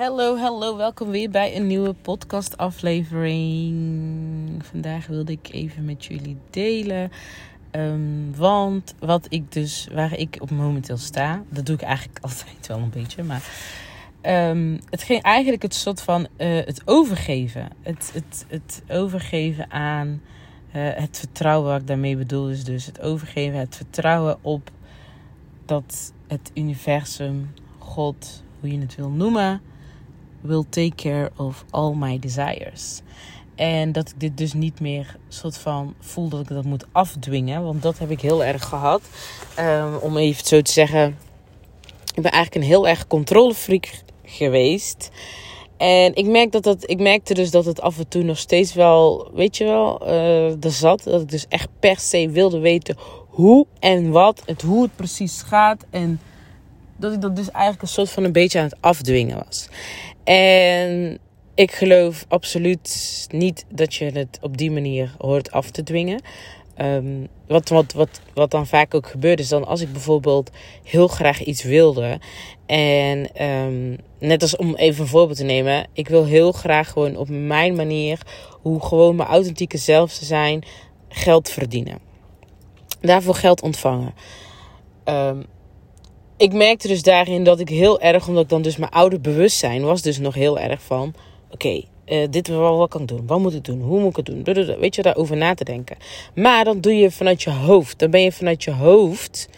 Hallo, 0.00 0.36
hallo, 0.36 0.76
welkom 0.76 1.10
weer 1.10 1.30
bij 1.30 1.56
een 1.56 1.66
nieuwe 1.66 1.92
podcastaflevering. 1.92 4.64
Vandaag 4.64 5.06
wilde 5.06 5.32
ik 5.32 5.48
even 5.52 5.84
met 5.84 6.04
jullie 6.04 6.36
delen. 6.50 7.10
Um, 7.70 8.36
want 8.36 8.94
wat 8.98 9.26
ik 9.28 9.52
dus, 9.52 9.88
waar 9.92 10.18
ik 10.18 10.36
op 10.40 10.50
momenteel 10.50 10.96
sta, 10.96 11.42
dat 11.48 11.66
doe 11.66 11.74
ik 11.74 11.82
eigenlijk 11.82 12.18
altijd 12.24 12.66
wel 12.66 12.78
een 12.78 12.90
beetje, 12.90 13.22
maar 13.22 13.42
um, 14.50 14.80
het 14.90 15.02
ging 15.02 15.22
eigenlijk 15.22 15.62
het 15.62 15.74
soort 15.74 16.02
van 16.02 16.20
uh, 16.20 16.26
het 16.64 16.82
overgeven. 16.84 17.68
Het, 17.82 18.10
het, 18.14 18.44
het 18.48 18.82
overgeven 18.88 19.70
aan 19.70 20.22
uh, 20.76 20.88
het 20.94 21.18
vertrouwen, 21.18 21.70
wat 21.70 21.80
ik 21.80 21.86
daarmee 21.86 22.16
bedoel, 22.16 22.50
is 22.50 22.64
dus 22.64 22.86
het 22.86 23.00
overgeven, 23.00 23.58
het 23.58 23.76
vertrouwen 23.76 24.38
op 24.40 24.70
dat 25.64 26.12
het 26.26 26.50
universum, 26.54 27.54
God, 27.78 28.42
hoe 28.60 28.72
je 28.72 28.78
het 28.78 28.94
wil 28.94 29.10
noemen, 29.10 29.60
will 30.40 30.64
take 30.68 30.94
care 30.94 31.30
of 31.36 31.64
all 31.70 31.94
my 31.94 32.18
desires. 32.18 33.02
En 33.54 33.92
dat 33.92 34.08
ik 34.08 34.20
dit 34.20 34.36
dus 34.36 34.52
niet 34.52 34.80
meer 34.80 35.16
soort 35.28 35.56
van 35.56 35.94
voel 36.00 36.28
dat 36.28 36.40
ik 36.40 36.48
dat 36.48 36.64
moet 36.64 36.86
afdwingen. 36.92 37.62
Want 37.62 37.82
dat 37.82 37.98
heb 37.98 38.10
ik 38.10 38.20
heel 38.20 38.44
erg 38.44 38.64
gehad. 38.64 39.02
Um, 39.58 39.96
om 39.96 40.16
even 40.16 40.46
zo 40.46 40.60
te 40.62 40.72
zeggen. 40.72 41.16
Ik 42.14 42.22
ben 42.22 42.32
eigenlijk 42.32 42.64
een 42.64 42.70
heel 42.70 42.88
erg 42.88 43.06
controlefreak 43.06 44.02
geweest. 44.24 45.10
En 45.76 46.14
ik, 46.14 46.26
merk 46.26 46.52
dat 46.52 46.62
dat, 46.62 46.90
ik 46.90 47.00
merkte 47.00 47.34
dus 47.34 47.50
dat 47.50 47.64
het 47.64 47.80
af 47.80 47.98
en 47.98 48.08
toe 48.08 48.22
nog 48.22 48.38
steeds 48.38 48.74
wel, 48.74 49.30
weet 49.34 49.56
je 49.56 49.64
wel, 49.64 50.08
uh, 50.08 50.64
er 50.64 50.70
zat. 50.70 51.04
Dat 51.04 51.20
ik 51.20 51.30
dus 51.30 51.46
echt 51.48 51.68
per 51.80 51.98
se 51.98 52.28
wilde 52.30 52.58
weten 52.58 52.96
hoe 53.28 53.66
en 53.78 54.10
wat, 54.10 54.42
het, 54.46 54.62
hoe 54.62 54.82
het 54.82 54.96
precies 54.96 55.42
gaat. 55.42 55.86
En 55.90 56.20
dat 56.96 57.12
ik 57.12 57.20
dat 57.20 57.36
dus 57.36 57.50
eigenlijk 57.50 57.82
een 57.82 57.88
soort 57.88 58.10
van 58.10 58.24
een 58.24 58.32
beetje 58.32 58.58
aan 58.58 58.64
het 58.64 58.76
afdwingen 58.80 59.42
was. 59.44 59.68
En 60.24 61.18
ik 61.54 61.72
geloof 61.72 62.24
absoluut 62.28 63.26
niet 63.30 63.64
dat 63.68 63.94
je 63.94 64.04
het 64.04 64.38
op 64.40 64.56
die 64.56 64.70
manier 64.70 65.14
hoort 65.18 65.50
af 65.50 65.70
te 65.70 65.82
dwingen. 65.82 66.22
Um, 66.80 67.28
wat, 67.46 67.68
wat, 67.68 67.92
wat, 67.92 68.20
wat 68.34 68.50
dan 68.50 68.66
vaak 68.66 68.94
ook 68.94 69.06
gebeurt 69.06 69.40
is 69.40 69.48
dan 69.48 69.66
als 69.66 69.80
ik 69.80 69.92
bijvoorbeeld 69.92 70.50
heel 70.84 71.08
graag 71.08 71.42
iets 71.42 71.62
wilde. 71.62 72.20
En 72.66 73.44
um, 73.46 73.96
net 74.18 74.42
als 74.42 74.56
om 74.56 74.74
even 74.74 75.02
een 75.02 75.08
voorbeeld 75.08 75.38
te 75.38 75.44
nemen. 75.44 75.86
Ik 75.92 76.08
wil 76.08 76.24
heel 76.24 76.52
graag 76.52 76.90
gewoon 76.90 77.16
op 77.16 77.28
mijn 77.28 77.74
manier, 77.74 78.20
hoe 78.50 78.82
gewoon 78.82 79.16
mijn 79.16 79.28
authentieke 79.28 79.76
zelf 79.76 80.18
te 80.18 80.24
zijn, 80.24 80.64
geld 81.08 81.50
verdienen. 81.50 81.98
Daarvoor 83.00 83.34
geld 83.34 83.62
ontvangen. 83.62 84.14
Um, 85.04 85.46
ik 86.40 86.52
merkte 86.52 86.88
dus 86.88 87.02
daarin 87.02 87.44
dat 87.44 87.60
ik 87.60 87.68
heel 87.68 88.00
erg, 88.00 88.28
omdat 88.28 88.42
ik 88.42 88.48
dan 88.48 88.62
dus 88.62 88.76
mijn 88.76 88.90
oude 88.90 89.18
bewustzijn 89.18 89.82
was, 89.82 90.02
dus 90.02 90.18
nog 90.18 90.34
heel 90.34 90.58
erg 90.58 90.82
van: 90.82 91.14
oké, 91.50 91.82
uh, 92.06 92.26
dit 92.30 92.48
wat, 92.48 92.76
wat 92.76 92.88
kan 92.88 93.00
ik 93.00 93.08
doen? 93.08 93.26
Wat 93.26 93.38
moet 93.38 93.54
ik 93.54 93.64
doen? 93.64 93.80
Hoe 93.80 94.00
moet 94.00 94.18
ik 94.18 94.26
het 94.26 94.26
doen? 94.26 94.78
Weet 94.78 94.94
je, 94.94 95.02
daarover 95.02 95.36
na 95.36 95.54
te 95.54 95.64
denken. 95.64 95.96
Maar 96.34 96.64
dan 96.64 96.80
doe 96.80 96.96
je 96.96 97.10
vanuit 97.10 97.42
je 97.42 97.50
hoofd. 97.50 97.98
Dan 97.98 98.10
ben 98.10 98.20
je 98.20 98.32
vanuit 98.32 98.64
je 98.64 98.72
hoofd 98.72 99.48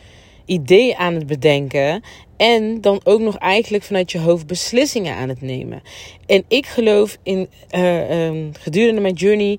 idee 0.45 0.97
aan 0.97 1.15
het 1.15 1.27
bedenken. 1.27 2.03
En 2.37 2.81
dan 2.81 3.01
ook 3.05 3.21
nog 3.21 3.37
eigenlijk 3.37 3.85
vanuit 3.85 4.13
je 4.13 4.19
hoofd 4.19 4.47
beslissingen 4.47 5.17
aan 5.17 5.29
het 5.29 5.41
nemen. 5.41 5.83
En 6.27 6.45
ik 6.49 6.67
geloof 6.67 7.19
in 7.23 7.49
uh, 7.75 8.27
um, 8.27 8.51
gedurende 8.59 9.01
mijn 9.01 9.15
journey 9.15 9.59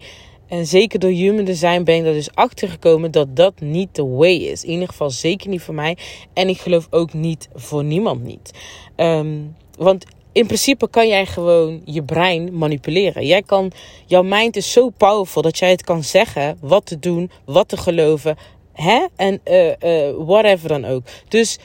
en 0.54 0.68
zeker 0.68 1.00
door 1.00 1.10
human 1.10 1.46
design 1.46 1.84
ben 1.84 1.96
ik 1.96 2.06
er 2.06 2.14
dus 2.14 2.36
achter 2.36 2.70
gekomen 2.70 3.12
dat 3.12 3.36
dat 3.36 3.54
niet 3.60 3.96
de 3.96 4.06
way 4.06 4.36
is. 4.36 4.64
In 4.64 4.72
ieder 4.72 4.88
geval 4.88 5.10
zeker 5.10 5.50
niet 5.50 5.62
voor 5.62 5.74
mij. 5.74 5.98
En 6.34 6.50
ik 6.50 6.60
geloof 6.60 6.88
ook 6.90 7.14
niet 7.14 7.50
voor 7.54 7.84
niemand 7.84 8.24
niet. 8.24 8.52
Um, 8.96 9.56
want 9.78 10.06
in 10.32 10.46
principe 10.46 10.90
kan 10.90 11.08
jij 11.08 11.26
gewoon 11.26 11.82
je 11.86 12.04
brein 12.04 12.58
manipuleren. 12.58 13.26
Jij 13.26 13.42
kan, 13.42 13.72
jouw 14.06 14.24
mind 14.24 14.56
is 14.56 14.72
zo 14.72 14.90
powerful 14.90 15.42
dat 15.42 15.58
jij 15.58 15.70
het 15.70 15.84
kan 15.84 16.04
zeggen 16.04 16.58
wat 16.62 16.86
te 16.86 17.00
doen, 17.00 17.32
wat 17.46 17.68
te 17.68 17.78
geloven. 17.78 18.38
Hè? 18.74 19.06
En 19.16 19.42
uh, 19.46 19.68
uh, 19.68 20.26
whatever 20.26 20.68
dan 20.68 20.86
ook. 20.86 21.04
Dus 21.28 21.60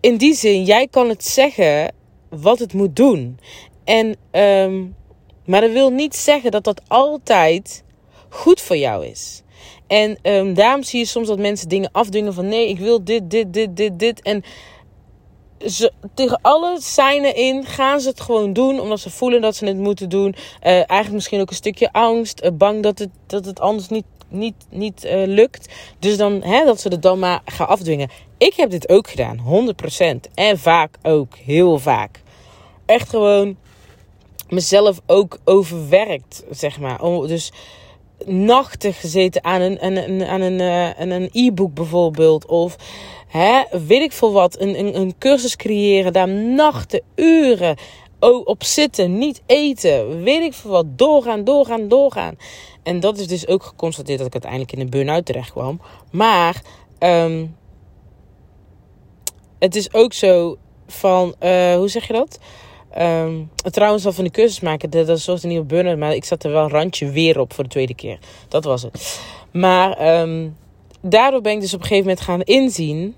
in 0.00 0.16
die 0.16 0.34
zin, 0.34 0.64
jij 0.64 0.86
kan 0.86 1.08
het 1.08 1.24
zeggen 1.24 1.94
wat 2.28 2.58
het 2.58 2.72
moet 2.72 2.96
doen. 2.96 3.38
En, 3.84 4.16
um, 4.32 4.94
maar 5.44 5.60
dat 5.60 5.72
wil 5.72 5.90
niet 5.90 6.16
zeggen 6.16 6.50
dat 6.50 6.64
dat 6.64 6.82
altijd 6.88 7.82
goed 8.30 8.60
voor 8.60 8.76
jou 8.76 9.06
is. 9.06 9.42
En 9.86 10.18
um, 10.22 10.54
daarom 10.54 10.82
zie 10.82 10.98
je 10.98 11.06
soms 11.06 11.28
dat 11.28 11.38
mensen 11.38 11.68
dingen 11.68 11.88
afdwingen 11.92 12.34
van 12.34 12.48
nee, 12.48 12.68
ik 12.68 12.78
wil 12.78 13.04
dit, 13.04 13.30
dit, 13.30 13.52
dit, 13.52 13.76
dit, 13.76 13.98
dit. 13.98 14.22
En 14.22 14.44
ze, 15.66 15.92
tegen 16.14 16.38
alle 16.42 16.76
seinen 16.80 17.34
in 17.34 17.64
gaan 17.64 18.00
ze 18.00 18.08
het 18.08 18.20
gewoon 18.20 18.52
doen. 18.52 18.80
Omdat 18.80 19.00
ze 19.00 19.10
voelen 19.10 19.40
dat 19.40 19.56
ze 19.56 19.66
het 19.66 19.76
moeten 19.76 20.08
doen. 20.08 20.34
Uh, 20.62 20.72
eigenlijk 20.72 21.12
misschien 21.12 21.40
ook 21.40 21.50
een 21.50 21.56
stukje 21.56 21.92
angst. 21.92 22.44
Uh, 22.44 22.50
bang 22.52 22.82
dat 22.82 22.98
het, 22.98 23.10
dat 23.26 23.44
het 23.44 23.60
anders 23.60 23.88
niet, 23.88 24.04
niet, 24.28 24.54
niet 24.70 25.04
uh, 25.04 25.12
lukt. 25.26 25.72
Dus 25.98 26.16
dan 26.16 26.42
hè, 26.42 26.64
dat 26.64 26.80
ze 26.80 26.88
het 26.88 27.02
dan 27.02 27.18
maar 27.18 27.40
gaan 27.44 27.68
afdwingen. 27.68 28.10
Ik 28.38 28.54
heb 28.54 28.70
dit 28.70 28.88
ook 28.88 29.08
gedaan. 29.08 29.40
100%. 30.28 30.32
En 30.34 30.58
vaak 30.58 30.96
ook. 31.02 31.36
Heel 31.36 31.78
vaak. 31.78 32.22
Echt 32.86 33.08
gewoon 33.08 33.56
mezelf 34.48 35.00
ook 35.06 35.38
overwerkt. 35.44 36.44
Zeg 36.50 36.80
maar. 36.80 36.98
Dus 37.26 37.52
nachten 38.26 38.92
gezeten 38.92 39.44
aan 39.44 39.60
een, 39.60 39.86
een, 39.86 40.26
aan 40.26 40.40
een, 40.40 40.60
aan 40.96 41.10
een 41.10 41.28
e-book 41.32 41.74
bijvoorbeeld. 41.74 42.46
Of 42.46 42.76
hè, 43.28 43.62
weet 43.86 44.02
ik 44.02 44.12
veel 44.12 44.32
wat. 44.32 44.60
Een, 44.60 44.78
een, 44.78 45.00
een 45.00 45.14
cursus 45.18 45.56
creëren. 45.56 46.12
Daar 46.12 46.28
nachten, 46.28 47.02
uren 47.14 47.76
op 48.44 48.64
zitten. 48.64 49.18
Niet 49.18 49.42
eten. 49.46 50.22
Weet 50.22 50.42
ik 50.42 50.52
veel 50.52 50.70
wat. 50.70 50.98
Doorgaan, 50.98 51.44
doorgaan, 51.44 51.88
doorgaan. 51.88 52.36
En 52.82 53.00
dat 53.00 53.18
is 53.18 53.26
dus 53.26 53.46
ook 53.46 53.62
geconstateerd 53.62 54.18
dat 54.18 54.26
ik 54.26 54.32
uiteindelijk 54.32 54.72
in 54.72 54.80
een 54.80 54.90
burn-out 54.90 55.26
terecht 55.26 55.50
kwam. 55.50 55.80
Maar 56.10 56.62
um, 56.98 57.56
het 59.58 59.76
is 59.76 59.92
ook 59.92 60.12
zo 60.12 60.56
van, 60.86 61.34
uh, 61.42 61.74
hoe 61.74 61.88
zeg 61.88 62.06
je 62.06 62.12
dat? 62.12 62.38
Um, 62.98 63.50
trouwens, 63.62 64.06
al 64.06 64.12
van 64.12 64.24
de 64.24 64.30
cursus 64.30 64.60
maken, 64.60 64.90
dat, 64.90 65.08
is 65.08 65.24
zoals 65.24 65.42
een 65.42 65.48
nieuwe 65.48 65.64
burn 65.64 65.98
maar 65.98 66.14
ik 66.14 66.24
zat 66.24 66.44
er 66.44 66.50
wel 66.50 66.62
een 66.62 66.70
randje 66.70 67.10
weer 67.10 67.40
op 67.40 67.52
voor 67.52 67.64
de 67.64 67.70
tweede 67.70 67.94
keer. 67.94 68.18
Dat 68.48 68.64
was 68.64 68.82
het. 68.82 69.20
Maar 69.50 70.20
um, 70.20 70.56
daardoor 71.00 71.40
ben 71.40 71.52
ik 71.52 71.60
dus 71.60 71.74
op 71.74 71.80
een 71.80 71.86
gegeven 71.86 72.08
moment 72.08 72.24
gaan 72.24 72.42
inzien: 72.42 73.14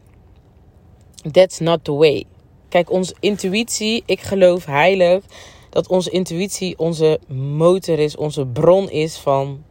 that's 1.31 1.59
not 1.59 1.84
the 1.84 1.93
way. 1.93 2.25
Kijk, 2.69 2.91
onze 2.91 3.15
intuïtie, 3.21 4.03
ik 4.06 4.21
geloof 4.21 4.65
heilig 4.65 5.25
dat 5.71 5.89
onze 5.89 6.10
intuïtie 6.10 6.78
onze 6.78 7.21
motor 7.56 7.99
is, 7.99 8.16
onze 8.16 8.47
bron 8.47 8.91
is 8.91 9.16
van 9.16 9.62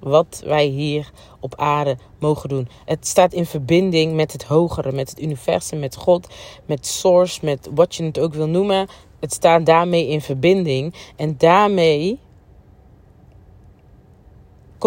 wat 0.00 0.42
wij 0.44 0.66
hier 0.66 1.10
op 1.40 1.54
aarde 1.56 1.96
mogen 2.18 2.48
doen. 2.48 2.68
Het 2.84 3.06
staat 3.06 3.32
in 3.32 3.46
verbinding 3.46 4.14
met 4.14 4.32
het 4.32 4.44
hogere, 4.44 4.92
met 4.92 5.10
het 5.10 5.20
universum, 5.20 5.78
met 5.78 5.96
God, 5.96 6.28
met 6.66 6.86
Source, 6.86 7.44
met 7.44 7.68
wat 7.74 7.94
je 7.94 8.04
het 8.04 8.18
ook 8.18 8.34
wil 8.34 8.46
noemen. 8.46 8.88
Het 9.22 9.32
staat 9.32 9.66
daarmee 9.66 10.08
in 10.08 10.20
verbinding 10.20 10.94
en 11.16 11.34
daarmee 11.38 12.18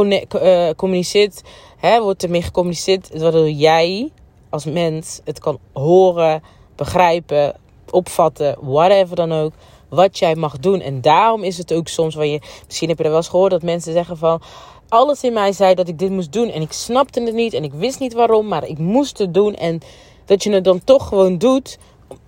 uh, 0.03 0.69
communiceert, 0.75 1.41
hè, 1.77 2.01
wordt 2.01 2.23
ermee 2.23 2.41
gecommuniceerd 2.41 3.19
waardoor 3.19 3.49
jij 3.49 4.11
als 4.49 4.65
mens 4.65 5.21
het 5.23 5.39
kan 5.39 5.59
horen, 5.73 6.43
begrijpen, 6.75 7.55
opvatten, 7.89 8.57
whatever 8.61 9.15
dan 9.15 9.31
ook 9.31 9.53
wat 9.89 10.19
jij 10.19 10.35
mag 10.35 10.59
doen. 10.59 10.81
En 10.81 11.01
daarom 11.01 11.43
is 11.43 11.57
het 11.57 11.73
ook 11.73 11.87
soms 11.87 12.15
waar 12.15 12.25
je, 12.25 12.41
misschien 12.65 12.89
heb 12.89 12.97
je 12.97 13.03
er 13.03 13.09
wel 13.09 13.19
eens 13.19 13.27
gehoord 13.27 13.51
dat 13.51 13.63
mensen 13.63 13.93
zeggen 13.93 14.17
van, 14.17 14.41
alles 14.89 15.23
in 15.23 15.33
mij 15.33 15.51
zei 15.51 15.73
dat 15.73 15.87
ik 15.87 15.99
dit 15.99 16.09
moest 16.09 16.33
doen 16.33 16.49
en 16.49 16.61
ik 16.61 16.71
snapte 16.71 17.21
het 17.21 17.33
niet 17.33 17.53
en 17.53 17.63
ik 17.63 17.73
wist 17.73 17.99
niet 17.99 18.13
waarom, 18.13 18.47
maar 18.47 18.67
ik 18.67 18.77
moest 18.77 19.17
het 19.17 19.33
doen 19.33 19.53
en 19.53 19.79
dat 20.25 20.43
je 20.43 20.51
het 20.51 20.63
dan 20.63 20.83
toch 20.83 21.07
gewoon 21.07 21.37
doet 21.37 21.77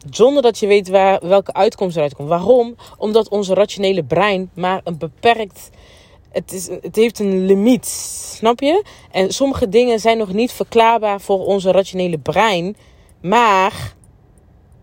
zonder 0.10 0.42
dat 0.42 0.60
je 0.60 0.68
weet 0.68 0.90
waar, 0.90 1.20
welke 1.28 1.54
uitkomst 1.54 1.96
eruit 1.96 2.16
komt. 2.16 2.30
Waarom? 2.30 2.76
Omdat 2.98 3.30
onze 3.30 3.54
rationele 3.54 4.04
brein 4.04 4.50
maar 4.54 4.82
een 4.84 4.98
beperkt. 4.98 5.70
Het, 6.32 6.52
is, 6.52 6.68
het 6.68 6.96
heeft 6.96 7.20
een 7.20 7.46
limiet, 7.46 7.86
snap 8.36 8.60
je? 8.60 8.86
En 9.12 9.34
sommige 9.34 9.70
dingen 9.70 10.00
zijn 10.00 10.18
nog 10.18 10.34
niet 10.34 10.52
verklaarbaar 10.52 11.22
voor 11.22 11.46
onze 11.46 11.72
rationele 11.72 12.18
brein. 12.18 12.76
Maar 13.22 13.96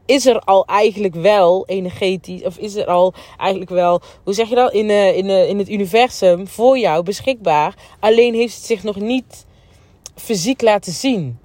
is 0.06 0.26
er 0.26 0.38
al 0.38 0.66
eigenlijk 0.66 1.14
wel 1.14 1.66
energetisch, 1.66 2.42
of 2.42 2.56
is 2.56 2.74
er 2.74 2.86
al 2.86 3.14
eigenlijk 3.38 3.70
wel, 3.70 4.00
hoe 4.24 4.34
zeg 4.34 4.48
je 4.48 4.54
dat, 4.54 4.72
in, 4.72 4.88
uh, 4.88 5.16
in, 5.16 5.24
uh, 5.24 5.48
in 5.48 5.58
het 5.58 5.68
universum 5.68 6.48
voor 6.48 6.78
jou 6.78 7.02
beschikbaar. 7.02 7.74
Alleen 8.00 8.34
heeft 8.34 8.54
het 8.54 8.64
zich 8.64 8.82
nog 8.82 8.96
niet 8.96 9.46
fysiek 10.14 10.62
laten 10.62 10.92
zien. 10.92 11.38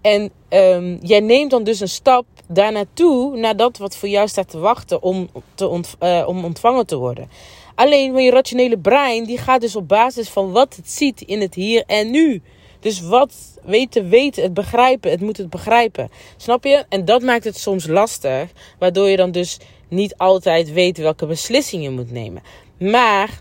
En 0.00 0.30
um, 0.50 0.98
jij 1.02 1.20
neemt 1.20 1.50
dan 1.50 1.64
dus 1.64 1.80
een 1.80 1.88
stap 1.88 2.24
daar 2.48 2.72
naartoe, 2.72 3.36
naar 3.36 3.56
dat 3.56 3.78
wat 3.78 3.96
voor 3.96 4.08
jou 4.08 4.28
staat 4.28 4.50
te 4.50 4.58
wachten 4.58 5.02
om, 5.02 5.28
te 5.54 5.68
ont, 5.68 5.94
uh, 6.00 6.24
om 6.26 6.44
ontvangen 6.44 6.86
te 6.86 6.96
worden. 6.96 7.28
Alleen 7.74 8.16
je 8.16 8.30
rationele 8.30 8.78
brein, 8.78 9.24
die 9.24 9.38
gaat 9.38 9.60
dus 9.60 9.76
op 9.76 9.88
basis 9.88 10.28
van 10.28 10.52
wat 10.52 10.76
het 10.76 10.90
ziet 10.90 11.20
in 11.20 11.40
het 11.40 11.54
hier 11.54 11.84
en 11.86 12.10
nu 12.10 12.42
Dus 12.80 13.00
wat 13.00 13.34
weten, 13.64 14.08
weten, 14.08 14.42
het 14.42 14.54
begrijpen, 14.54 15.10
het 15.10 15.20
moet 15.20 15.36
het 15.36 15.50
begrijpen. 15.50 16.10
Snap 16.36 16.64
je? 16.64 16.84
En 16.88 17.04
dat 17.04 17.22
maakt 17.22 17.44
het 17.44 17.58
soms 17.58 17.86
lastig, 17.86 18.50
waardoor 18.78 19.08
je 19.08 19.16
dan 19.16 19.30
dus 19.30 19.58
niet 19.88 20.16
altijd 20.16 20.72
weet 20.72 20.98
welke 20.98 21.26
beslissing 21.26 21.82
je 21.82 21.90
moet 21.90 22.10
nemen. 22.10 22.42
Maar 22.78 23.40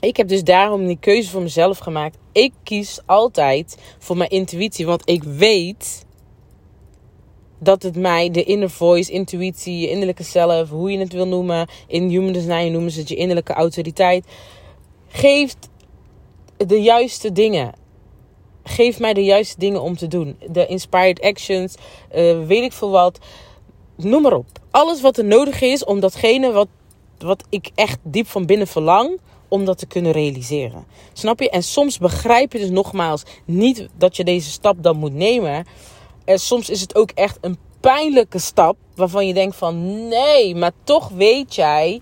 ik 0.00 0.16
heb 0.16 0.28
dus 0.28 0.44
daarom 0.44 0.86
die 0.86 0.98
keuze 1.00 1.30
voor 1.30 1.42
mezelf 1.42 1.78
gemaakt. 1.78 2.16
Ik 2.32 2.52
kies 2.62 3.00
altijd 3.06 3.78
voor 3.98 4.16
mijn 4.16 4.30
intuïtie, 4.30 4.86
want 4.86 5.02
ik 5.04 5.22
weet 5.22 6.06
dat 7.58 7.82
het 7.82 7.96
mij 7.96 8.30
de 8.30 8.44
inner 8.44 8.70
voice, 8.70 9.12
intuïtie, 9.12 9.78
je 9.78 9.90
innerlijke 9.90 10.22
zelf, 10.22 10.70
hoe 10.70 10.90
je 10.90 10.98
het 10.98 11.12
wil 11.12 11.26
noemen, 11.26 11.68
in 11.86 12.08
human 12.08 12.32
design 12.32 12.72
noemen 12.72 12.90
ze 12.90 12.98
het 12.98 13.08
je 13.08 13.16
innerlijke 13.16 13.52
autoriteit, 13.52 14.26
geeft 15.08 15.68
de 16.56 16.82
juiste 16.82 17.32
dingen. 17.32 17.72
Geeft 18.62 18.98
mij 18.98 19.14
de 19.14 19.24
juiste 19.24 19.58
dingen 19.58 19.82
om 19.82 19.96
te 19.96 20.08
doen. 20.08 20.36
De 20.50 20.66
inspired 20.66 21.20
actions, 21.20 21.74
uh, 22.14 22.46
weet 22.46 22.62
ik 22.62 22.72
veel 22.72 22.90
wat. 22.90 23.18
Noem 23.96 24.22
maar 24.22 24.32
op. 24.32 24.46
Alles 24.70 25.00
wat 25.00 25.18
er 25.18 25.24
nodig 25.24 25.60
is 25.60 25.84
om 25.84 26.00
datgene 26.00 26.52
wat, 26.52 26.68
wat 27.18 27.44
ik 27.48 27.70
echt 27.74 27.98
diep 28.02 28.26
van 28.26 28.46
binnen 28.46 28.66
verlang, 28.66 29.18
om 29.48 29.64
dat 29.64 29.78
te 29.78 29.86
kunnen 29.86 30.12
realiseren. 30.12 30.84
Snap 31.12 31.40
je? 31.40 31.50
En 31.50 31.62
soms 31.62 31.98
begrijp 31.98 32.52
je 32.52 32.58
dus 32.58 32.70
nogmaals 32.70 33.22
niet 33.44 33.88
dat 33.96 34.16
je 34.16 34.24
deze 34.24 34.50
stap 34.50 34.82
dan 34.82 34.96
moet 34.96 35.14
nemen. 35.14 35.66
En 36.28 36.38
soms 36.38 36.70
is 36.70 36.80
het 36.80 36.94
ook 36.94 37.10
echt 37.10 37.38
een 37.40 37.58
pijnlijke 37.80 38.38
stap 38.38 38.76
waarvan 38.94 39.26
je 39.26 39.34
denkt 39.34 39.56
van 39.56 40.08
nee, 40.08 40.54
maar 40.54 40.72
toch 40.84 41.08
weet 41.08 41.54
jij 41.54 42.00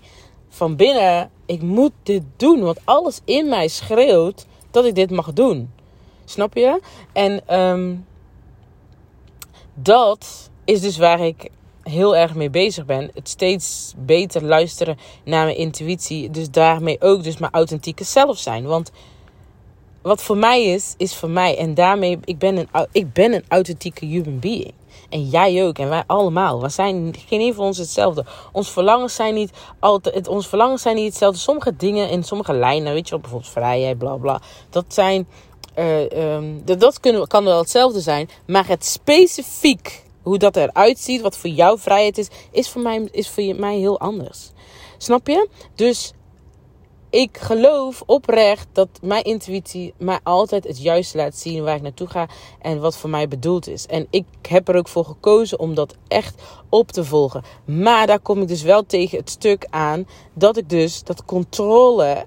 van 0.49 0.75
binnen, 0.75 1.29
ik 1.45 1.61
moet 1.61 1.91
dit 2.03 2.23
doen, 2.37 2.61
want 2.61 2.79
alles 2.83 3.19
in 3.25 3.49
mij 3.49 3.67
schreeuwt 3.67 4.45
dat 4.71 4.85
ik 4.85 4.95
dit 4.95 5.09
mag 5.09 5.33
doen. 5.33 5.71
Snap 6.25 6.53
je? 6.53 6.81
En 7.13 7.59
um, 7.59 8.05
dat 9.73 10.49
is 10.65 10.81
dus 10.81 10.97
waar 10.97 11.19
ik 11.19 11.49
heel 11.83 12.15
erg 12.15 12.35
mee 12.35 12.49
bezig 12.49 12.85
ben. 12.85 13.11
Het 13.13 13.29
steeds 13.29 13.93
beter 13.97 14.43
luisteren 14.43 14.97
naar 15.23 15.45
mijn 15.45 15.57
intuïtie. 15.57 16.29
Dus 16.29 16.51
daarmee 16.51 17.01
ook 17.01 17.23
dus 17.23 17.37
mijn 17.37 17.51
authentieke 17.53 18.03
zelf 18.03 18.37
zijn. 18.37 18.65
Want 18.65 18.91
wat 20.01 20.23
voor 20.23 20.37
mij 20.37 20.63
is, 20.63 20.93
is 20.97 21.15
voor 21.15 21.29
mij. 21.29 21.57
En 21.57 21.73
daarmee, 21.73 22.19
ik 22.23 22.37
ben 22.37 22.57
een, 22.57 22.67
ik 22.91 23.13
ben 23.13 23.33
een 23.33 23.43
authentieke 23.47 24.05
human 24.05 24.39
being. 24.39 24.73
En 25.09 25.23
jij 25.29 25.65
ook. 25.65 25.77
En 25.77 25.89
wij 25.89 26.03
allemaal. 26.07 26.61
We 26.61 26.69
zijn 26.69 27.15
geen 27.27 27.41
een 27.41 27.53
van 27.53 27.65
ons 27.65 27.77
hetzelfde. 27.77 28.25
Ons 28.51 28.71
verlangens 28.71 29.15
zijn 29.15 29.33
niet 29.33 29.51
altijd. 29.79 30.27
Ons 30.27 30.47
verlangens 30.47 30.81
zijn 30.81 30.95
niet 30.95 31.07
hetzelfde. 31.07 31.39
Sommige 31.39 31.75
dingen 31.75 32.09
in 32.09 32.23
sommige 32.23 32.53
lijnen, 32.53 32.93
weet 32.93 33.05
je 33.05 33.11
wel, 33.11 33.19
bijvoorbeeld 33.19 33.51
vrijheid, 33.51 33.97
bla 33.97 34.15
bla. 34.15 34.41
Dat 34.69 34.85
zijn. 34.87 35.27
Uh, 35.77 36.33
um, 36.35 36.61
dat 36.65 36.99
kunnen, 36.99 37.27
kan 37.27 37.43
wel 37.43 37.57
hetzelfde 37.57 37.99
zijn. 37.99 38.29
Maar 38.45 38.67
het 38.67 38.85
specifiek 38.85 40.03
hoe 40.21 40.37
dat 40.37 40.55
eruit 40.55 40.99
ziet, 40.99 41.21
wat 41.21 41.37
voor 41.37 41.49
jou 41.49 41.79
vrijheid 41.79 42.17
is, 42.17 42.27
is 42.51 42.69
voor 42.69 42.81
mij, 42.81 43.07
is 43.11 43.29
voor 43.29 43.55
mij 43.55 43.77
heel 43.77 43.99
anders. 43.99 44.51
Snap 44.97 45.27
je? 45.27 45.49
Dus 45.75 46.13
ik 47.09 47.37
geloof 47.37 48.03
oprecht 48.05 48.67
dat 48.71 48.87
mijn 49.01 49.23
intuïtie 49.23 49.93
mij 49.97 50.19
altijd 50.23 50.63
het 50.63 50.81
juiste 50.81 51.17
laat 51.17 51.35
zien 51.35 51.63
waar 51.63 51.75
ik 51.75 51.81
naartoe 51.81 52.07
ga 52.07 52.27
en 52.61 52.79
wat 52.79 52.97
voor 52.97 53.09
mij 53.09 53.27
bedoeld 53.27 53.67
is. 53.67 53.85
En 53.85 54.07
ik 54.09 54.25
heb 54.41 54.67
er 54.67 54.75
ook 54.75 54.87
voor 54.87 55.05
gekozen 55.05 55.59
om 55.59 55.75
dat 55.75 55.95
echt 56.07 56.41
op 56.69 56.91
te 56.91 57.03
volgen. 57.03 57.43
Maar 57.65 58.07
daar 58.07 58.19
kom 58.19 58.41
ik 58.41 58.47
dus 58.47 58.61
wel 58.61 58.85
tegen 58.85 59.17
het 59.17 59.29
stuk 59.29 59.67
aan 59.69 60.07
dat 60.33 60.57
ik 60.57 60.69
dus 60.69 61.03
dat 61.03 61.25
controle 61.25 62.25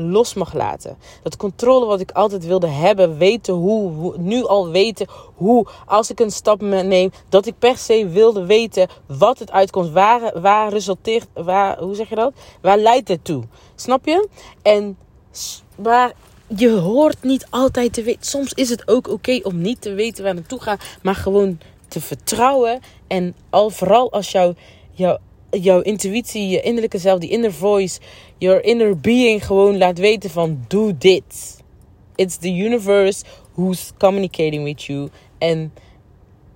los 0.00 0.34
mag 0.34 0.54
laten. 0.54 0.96
Dat 1.22 1.36
controle 1.36 1.86
wat 1.86 2.00
ik 2.00 2.10
altijd 2.10 2.46
wilde 2.46 2.66
hebben, 2.66 3.18
weten 3.18 3.54
hoe, 3.54 4.14
nu 4.18 4.44
al 4.44 4.68
weten 4.68 5.06
hoe, 5.34 5.66
als 5.86 6.10
ik 6.10 6.20
een 6.20 6.30
stap 6.30 6.60
neem, 6.60 7.10
dat 7.28 7.46
ik 7.46 7.58
per 7.58 7.76
se 7.76 8.08
wilde 8.08 8.46
weten 8.46 8.88
wat 9.06 9.38
het 9.38 9.50
uitkomt, 9.50 9.90
waar, 9.90 10.40
waar 10.40 10.72
resulteert, 10.72 11.26
waar, 11.32 11.78
hoe 11.78 11.94
zeg 11.94 12.08
je 12.08 12.14
dat? 12.14 12.32
Waar 12.60 12.78
leidt 12.78 13.08
het 13.08 13.24
toe? 13.24 13.42
Snap 13.74 14.06
je? 14.06 14.28
En 14.62 14.96
waar 15.74 16.12
je 16.56 16.70
hoort 16.70 17.22
niet 17.22 17.46
altijd 17.50 17.92
te 17.92 18.02
weten. 18.02 18.26
Soms 18.26 18.52
is 18.52 18.68
het 18.68 18.88
ook 18.88 19.08
oké 19.08 19.40
om 19.42 19.60
niet 19.60 19.80
te 19.80 19.92
weten 19.92 20.24
waar 20.24 20.34
naartoe 20.34 20.60
gaat, 20.60 20.84
maar 21.02 21.14
gewoon 21.14 21.58
te 21.88 22.00
vertrouwen. 22.00 22.80
En 23.06 23.34
al 23.50 23.70
vooral 23.70 24.12
als 24.12 24.30
jouw, 24.30 24.54
jouw 24.90 25.18
jouw 25.50 25.80
intuïtie, 25.80 26.48
je 26.48 26.60
innerlijke 26.60 26.98
zelf, 26.98 27.18
die 27.18 27.30
inner 27.30 27.52
voice, 27.52 28.00
your 28.38 28.64
inner 28.64 29.00
being 29.00 29.46
gewoon 29.46 29.78
laat 29.78 29.98
weten 29.98 30.30
van 30.30 30.64
doe 30.68 30.98
dit. 30.98 31.62
It's 32.14 32.36
the 32.36 32.56
universe 32.56 33.24
who's 33.54 33.92
communicating 33.98 34.64
with 34.64 34.82
you. 34.82 35.08
En 35.38 35.72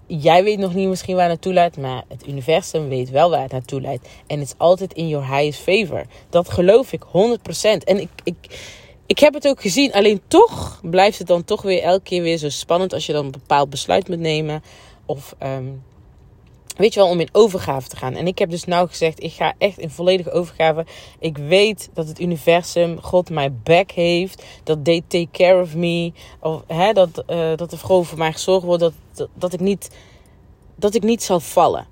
jij 0.07 0.45
weet 0.45 0.59
nog 0.59 0.75
niet 0.75 0.89
misschien 0.89 1.15
waar 1.15 1.29
het 1.29 1.33
naartoe 1.33 1.53
leidt, 1.53 1.77
maar 1.77 2.05
het 2.09 2.27
universum 2.29 2.89
weet 2.89 3.11
wel 3.11 3.31
waar 3.31 3.43
het 3.43 3.53
naartoe 3.53 3.81
leidt. 3.81 4.09
En 4.27 4.39
het 4.39 4.49
is 4.49 4.55
altijd 4.57 4.93
in 4.93 5.09
your 5.09 5.27
highest 5.27 5.61
favor. 5.61 6.05
Dat 6.31 6.51
geloof 6.51 6.93
ik 6.93 7.03
100%. 7.05 7.11
En 7.85 8.01
ik, 8.01 8.09
ik, 8.25 8.37
ik 9.07 9.19
heb 9.19 9.35
het 9.35 9.49
ook 9.49 9.61
gezien, 9.61 9.93
alleen 9.93 10.21
toch 10.29 10.81
blijft 10.83 11.19
het 11.19 11.27
dan 11.27 11.45
toch 11.45 11.63
weer 11.63 11.83
elke 11.83 12.03
keer 12.03 12.23
weer 12.23 12.37
zo 12.39 12.49
spannend 12.49 12.93
als 12.93 13.07
je 13.07 13.13
dan 13.13 13.25
een 13.25 13.31
bepaald 13.31 13.71
besluit 13.71 14.09
moet 14.09 14.19
nemen. 14.19 14.63
Of 15.07 15.35
um, 15.43 15.83
Weet 16.77 16.95
je 16.95 17.01
wel, 17.01 17.09
om 17.09 17.21
in 17.21 17.29
overgave 17.33 17.89
te 17.89 17.97
gaan. 17.97 18.15
En 18.15 18.27
ik 18.27 18.39
heb 18.39 18.51
dus 18.51 18.65
nou 18.65 18.89
gezegd, 18.89 19.23
ik 19.23 19.33
ga 19.33 19.55
echt 19.59 19.79
in 19.79 19.91
volledige 19.91 20.31
overgave. 20.31 20.87
Ik 21.19 21.37
weet 21.37 21.91
dat 21.95 22.09
het 22.09 22.21
universum, 22.21 23.01
God, 23.01 23.31
mijn 23.31 23.61
back 23.65 23.91
heeft. 23.91 24.45
Dat 24.65 24.85
they 24.85 25.03
take 25.09 25.29
care 25.33 25.63
of 25.63 25.75
me. 25.75 26.13
Of, 26.41 26.63
hè, 26.67 26.93
dat, 26.93 27.23
uh, 27.27 27.57
dat 27.57 27.73
er 27.73 27.79
gewoon 27.79 28.05
voor 28.05 28.19
mij 28.19 28.33
gezorgd 28.33 28.65
wordt 28.65 28.83
dat, 28.83 29.29
dat, 29.35 29.53
ik, 29.53 29.61
niet, 29.61 29.91
dat 30.75 30.95
ik 30.95 31.03
niet 31.03 31.23
zal 31.23 31.41
vallen. 31.41 31.87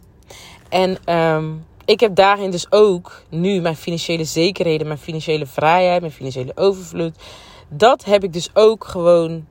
En 0.69 1.15
um, 1.17 1.67
ik 1.85 2.00
heb 2.00 2.15
daarin 2.15 2.50
dus 2.50 2.73
ook 2.73 3.23
nu 3.29 3.61
mijn 3.61 3.77
financiële 3.77 4.25
zekerheden, 4.25 4.87
mijn 4.87 4.99
financiële 4.99 5.47
vrijheid, 5.47 6.00
mijn 6.00 6.12
financiële 6.12 6.53
overvloed. 6.55 7.17
Dat 7.69 8.05
heb 8.05 8.25
ik 8.25 8.32
dus 8.32 8.50
ook 8.55 8.85
gewoon 8.85 9.47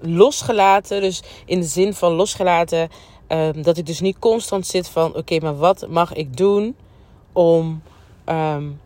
losgelaten. 0.00 1.00
Dus 1.00 1.22
in 1.46 1.60
de 1.60 1.66
zin 1.66 1.94
van 1.94 2.12
losgelaten 2.12 2.88
Um, 3.32 3.62
dat 3.62 3.76
ik 3.76 3.86
dus 3.86 4.00
niet 4.00 4.18
constant 4.18 4.66
zit 4.66 4.88
van: 4.88 5.16
oké, 5.16 5.38
maar 5.38 5.56
wat 5.56 5.86
mag 5.88 6.14
ik 6.14 6.36
doen 6.36 6.76
om. 7.32 7.82
Um, 8.26 8.80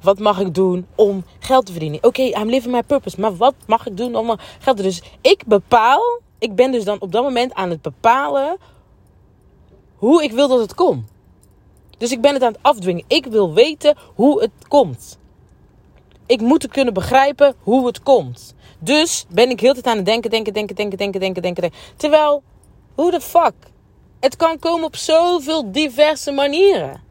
wat 0.00 0.18
mag 0.18 0.40
ik 0.40 0.54
doen 0.54 0.86
om 0.94 1.24
geld 1.38 1.66
te 1.66 1.72
verdienen? 1.72 1.98
Oké, 1.98 2.06
okay, 2.06 2.42
I'm 2.42 2.50
living 2.50 2.74
my 2.74 2.82
purpose. 2.82 3.20
Maar 3.20 3.36
wat 3.36 3.54
mag 3.66 3.86
ik 3.86 3.96
doen 3.96 4.16
om 4.16 4.36
geld 4.58 4.76
te? 4.76 4.82
Dus 4.82 5.02
ik 5.20 5.42
bepaal. 5.46 6.20
Ik 6.38 6.54
ben 6.54 6.72
dus 6.72 6.84
dan 6.84 7.00
op 7.00 7.12
dat 7.12 7.22
moment 7.22 7.54
aan 7.54 7.70
het 7.70 7.82
bepalen 7.82 8.56
hoe 9.96 10.22
ik 10.22 10.32
wil 10.32 10.48
dat 10.48 10.60
het 10.60 10.74
komt. 10.74 11.08
Dus 11.98 12.12
ik 12.12 12.20
ben 12.20 12.34
het 12.34 12.42
aan 12.42 12.52
het 12.52 12.62
afdwingen. 12.62 13.04
Ik 13.06 13.26
wil 13.26 13.54
weten 13.54 13.96
hoe 14.14 14.40
het 14.40 14.68
komt. 14.68 15.18
Ik 16.26 16.40
moet 16.40 16.68
kunnen 16.68 16.94
begrijpen 16.94 17.54
hoe 17.62 17.86
het 17.86 18.02
komt. 18.02 18.54
Dus 18.78 19.26
ben 19.28 19.50
ik 19.50 19.60
heel 19.60 19.74
de 19.74 19.80
tijd 19.80 19.94
aan 19.94 19.96
het 19.96 20.06
denken, 20.06 20.30
denken, 20.30 20.52
denken, 20.52 20.76
denken, 20.76 20.98
denken, 20.98 21.20
denken, 21.20 21.42
denken. 21.42 21.62
denken. 21.62 21.80
Terwijl 21.96 22.42
hoe 22.94 23.10
de 23.10 23.20
fuck? 23.20 23.54
Het 24.20 24.36
kan 24.36 24.58
komen 24.58 24.84
op 24.84 24.96
zoveel 24.96 25.72
diverse 25.72 26.30
manieren. 26.30 27.02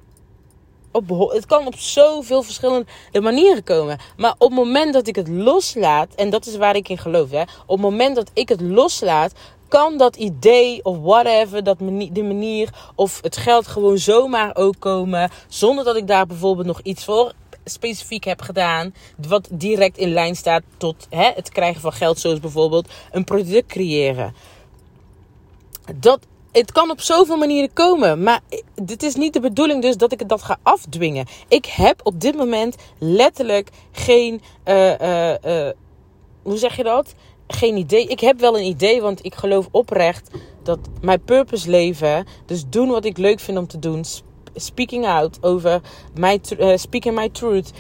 Op, 0.91 1.29
het 1.33 1.45
kan 1.45 1.67
op 1.67 1.75
zoveel 1.77 2.43
verschillende 2.43 2.85
manieren 3.21 3.63
komen. 3.63 3.97
Maar 4.17 4.33
op 4.37 4.49
het 4.49 4.57
moment 4.57 4.93
dat 4.93 5.07
ik 5.07 5.15
het 5.15 5.27
loslaat, 5.27 6.15
en 6.15 6.29
dat 6.29 6.45
is 6.45 6.55
waar 6.55 6.75
ik 6.75 6.89
in 6.89 6.97
geloof, 6.97 7.29
hè, 7.29 7.41
op 7.41 7.67
het 7.67 7.79
moment 7.79 8.15
dat 8.15 8.31
ik 8.33 8.49
het 8.49 8.61
loslaat, 8.61 9.33
kan 9.67 9.97
dat 9.97 10.15
idee 10.15 10.83
of 10.83 10.97
whatever, 10.97 11.63
dat 11.63 11.79
de 12.11 12.23
manier 12.23 12.69
of 12.95 13.19
het 13.21 13.37
geld 13.37 13.67
gewoon 13.67 13.97
zomaar 13.97 14.55
ook 14.55 14.75
komen, 14.79 15.29
zonder 15.47 15.85
dat 15.85 15.95
ik 15.95 16.07
daar 16.07 16.25
bijvoorbeeld 16.25 16.67
nog 16.67 16.81
iets 16.81 17.03
voor 17.03 17.33
specifiek 17.65 18.23
heb 18.23 18.41
gedaan, 18.41 18.93
wat 19.27 19.47
direct 19.51 19.97
in 19.97 20.13
lijn 20.13 20.35
staat 20.35 20.63
tot 20.77 21.07
hè, 21.09 21.31
het 21.35 21.49
krijgen 21.49 21.81
van 21.81 21.93
geld, 21.93 22.19
zoals 22.19 22.39
bijvoorbeeld 22.39 22.89
een 23.11 23.23
product 23.23 23.67
creëren 23.67 24.33
dat, 25.95 26.19
het 26.51 26.71
kan 26.71 26.89
op 26.89 27.01
zoveel 27.01 27.37
manieren 27.37 27.73
komen. 27.73 28.23
Maar 28.23 28.39
dit 28.83 29.03
is 29.03 29.15
niet 29.15 29.33
de 29.33 29.39
bedoeling 29.39 29.81
dus 29.81 29.97
dat 29.97 30.11
ik 30.11 30.29
dat 30.29 30.41
ga 30.41 30.57
afdwingen. 30.63 31.25
Ik 31.47 31.65
heb 31.65 31.99
op 32.03 32.21
dit 32.21 32.35
moment 32.35 32.75
letterlijk 32.99 33.69
geen... 33.91 34.41
Uh, 34.65 34.99
uh, 34.99 35.69
hoe 36.41 36.57
zeg 36.57 36.75
je 36.75 36.83
dat? 36.83 37.13
Geen 37.47 37.77
idee. 37.77 38.07
Ik 38.07 38.19
heb 38.19 38.39
wel 38.39 38.57
een 38.57 38.65
idee, 38.65 39.01
want 39.01 39.25
ik 39.25 39.35
geloof 39.35 39.67
oprecht 39.71 40.29
dat 40.63 40.79
mijn 41.01 41.23
purpose 41.23 41.69
leven... 41.69 42.25
Dus 42.45 42.63
doen 42.69 42.89
wat 42.89 43.05
ik 43.05 43.17
leuk 43.17 43.39
vind 43.39 43.57
om 43.57 43.67
te 43.67 43.79
doen 43.79 44.05
speaking 44.55 45.05
out 45.05 45.37
over 45.41 45.81
mijn, 46.13 46.41
uh, 46.59 46.77
speaking 46.77 47.15
my 47.15 47.29
truth, 47.29 47.71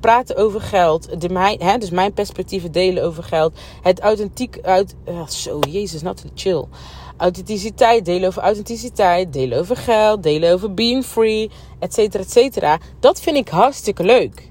praten 0.00 0.36
over 0.36 0.60
geld, 0.60 1.20
de, 1.20 1.28
mijn, 1.28 1.62
hè, 1.62 1.78
dus 1.78 1.90
mijn 1.90 2.12
perspectieven 2.12 2.72
delen 2.72 3.04
over 3.04 3.22
geld, 3.22 3.58
het 3.82 4.00
authentiek 4.00 4.58
uit, 4.62 4.94
uh, 5.08 5.26
zo, 5.26 5.58
jezus, 5.68 6.02
not 6.02 6.24
chill. 6.34 6.64
Authenticiteit, 7.16 8.04
delen 8.04 8.28
over 8.28 8.42
authenticiteit, 8.42 9.32
delen 9.32 9.58
over 9.58 9.76
geld, 9.76 10.22
delen 10.22 10.52
over 10.52 10.74
being 10.74 11.04
free, 11.04 11.50
et 11.78 11.94
cetera, 11.94 12.22
et 12.22 12.30
cetera. 12.30 12.78
Dat 13.00 13.20
vind 13.20 13.36
ik 13.36 13.48
hartstikke 13.48 14.02
leuk. 14.02 14.50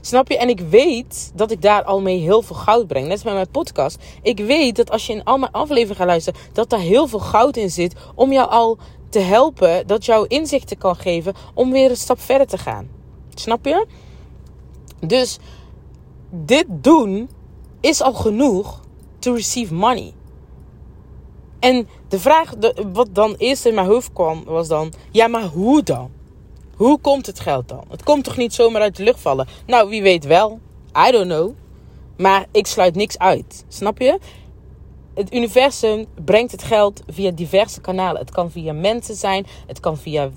Snap 0.00 0.28
je? 0.28 0.38
En 0.38 0.48
ik 0.48 0.60
weet 0.60 1.32
dat 1.34 1.50
ik 1.50 1.62
daar 1.62 1.84
al 1.84 2.00
mee 2.00 2.18
heel 2.18 2.42
veel 2.42 2.56
goud 2.56 2.86
breng. 2.86 3.04
Net 3.04 3.12
als 3.12 3.22
bij 3.22 3.32
mijn 3.32 3.50
podcast. 3.50 3.98
Ik 4.22 4.38
weet 4.38 4.76
dat 4.76 4.90
als 4.90 5.06
je 5.06 5.12
in 5.12 5.24
al 5.24 5.38
mijn 5.38 5.52
afleveringen 5.52 5.96
gaat 5.96 6.06
luisteren, 6.06 6.40
dat 6.52 6.70
daar 6.70 6.80
heel 6.80 7.06
veel 7.06 7.18
goud 7.18 7.56
in 7.56 7.70
zit 7.70 7.94
om 8.14 8.32
jou 8.32 8.50
al 8.50 8.78
te 9.08 9.18
helpen, 9.18 9.86
dat 9.86 10.04
jou 10.04 10.26
inzichten 10.26 10.78
kan 10.78 10.96
geven 10.96 11.34
om 11.54 11.70
weer 11.70 11.90
een 11.90 11.96
stap 11.96 12.20
verder 12.20 12.46
te 12.46 12.58
gaan. 12.58 12.88
Snap 13.34 13.64
je? 13.64 13.86
Dus 15.06 15.38
dit 16.30 16.66
doen 16.68 17.30
is 17.80 18.02
al 18.02 18.14
genoeg 18.14 18.80
to 19.18 19.34
receive 19.34 19.74
money. 19.74 20.12
En 21.60 21.88
de 22.08 22.18
vraag 22.18 22.54
wat 22.92 23.08
dan 23.12 23.34
eerst 23.38 23.66
in 23.66 23.74
mijn 23.74 23.86
hoofd 23.86 24.12
kwam 24.12 24.44
was 24.44 24.68
dan: 24.68 24.92
ja, 25.10 25.26
maar 25.26 25.44
hoe 25.44 25.82
dan? 25.82 26.10
Hoe 26.76 26.98
komt 26.98 27.26
het 27.26 27.40
geld 27.40 27.68
dan? 27.68 27.84
Het 27.88 28.02
komt 28.02 28.24
toch 28.24 28.36
niet 28.36 28.54
zomaar 28.54 28.82
uit 28.82 28.96
de 28.96 29.02
lucht 29.02 29.20
vallen? 29.20 29.48
Nou, 29.66 29.88
wie 29.88 30.02
weet 30.02 30.24
wel. 30.24 30.60
I 31.08 31.10
don't 31.10 31.26
know. 31.26 31.52
Maar 32.16 32.46
ik 32.50 32.66
sluit 32.66 32.94
niks 32.94 33.18
uit. 33.18 33.64
Snap 33.68 33.98
je? 33.98 34.18
Het 35.14 35.34
universum 35.34 36.06
brengt 36.24 36.52
het 36.52 36.62
geld 36.62 37.02
via 37.06 37.30
diverse 37.30 37.80
kanalen. 37.80 38.20
Het 38.20 38.30
kan 38.30 38.50
via 38.50 38.72
mensen 38.72 39.14
zijn. 39.14 39.46
Het 39.66 39.80
kan 39.80 39.96
via 39.96 40.30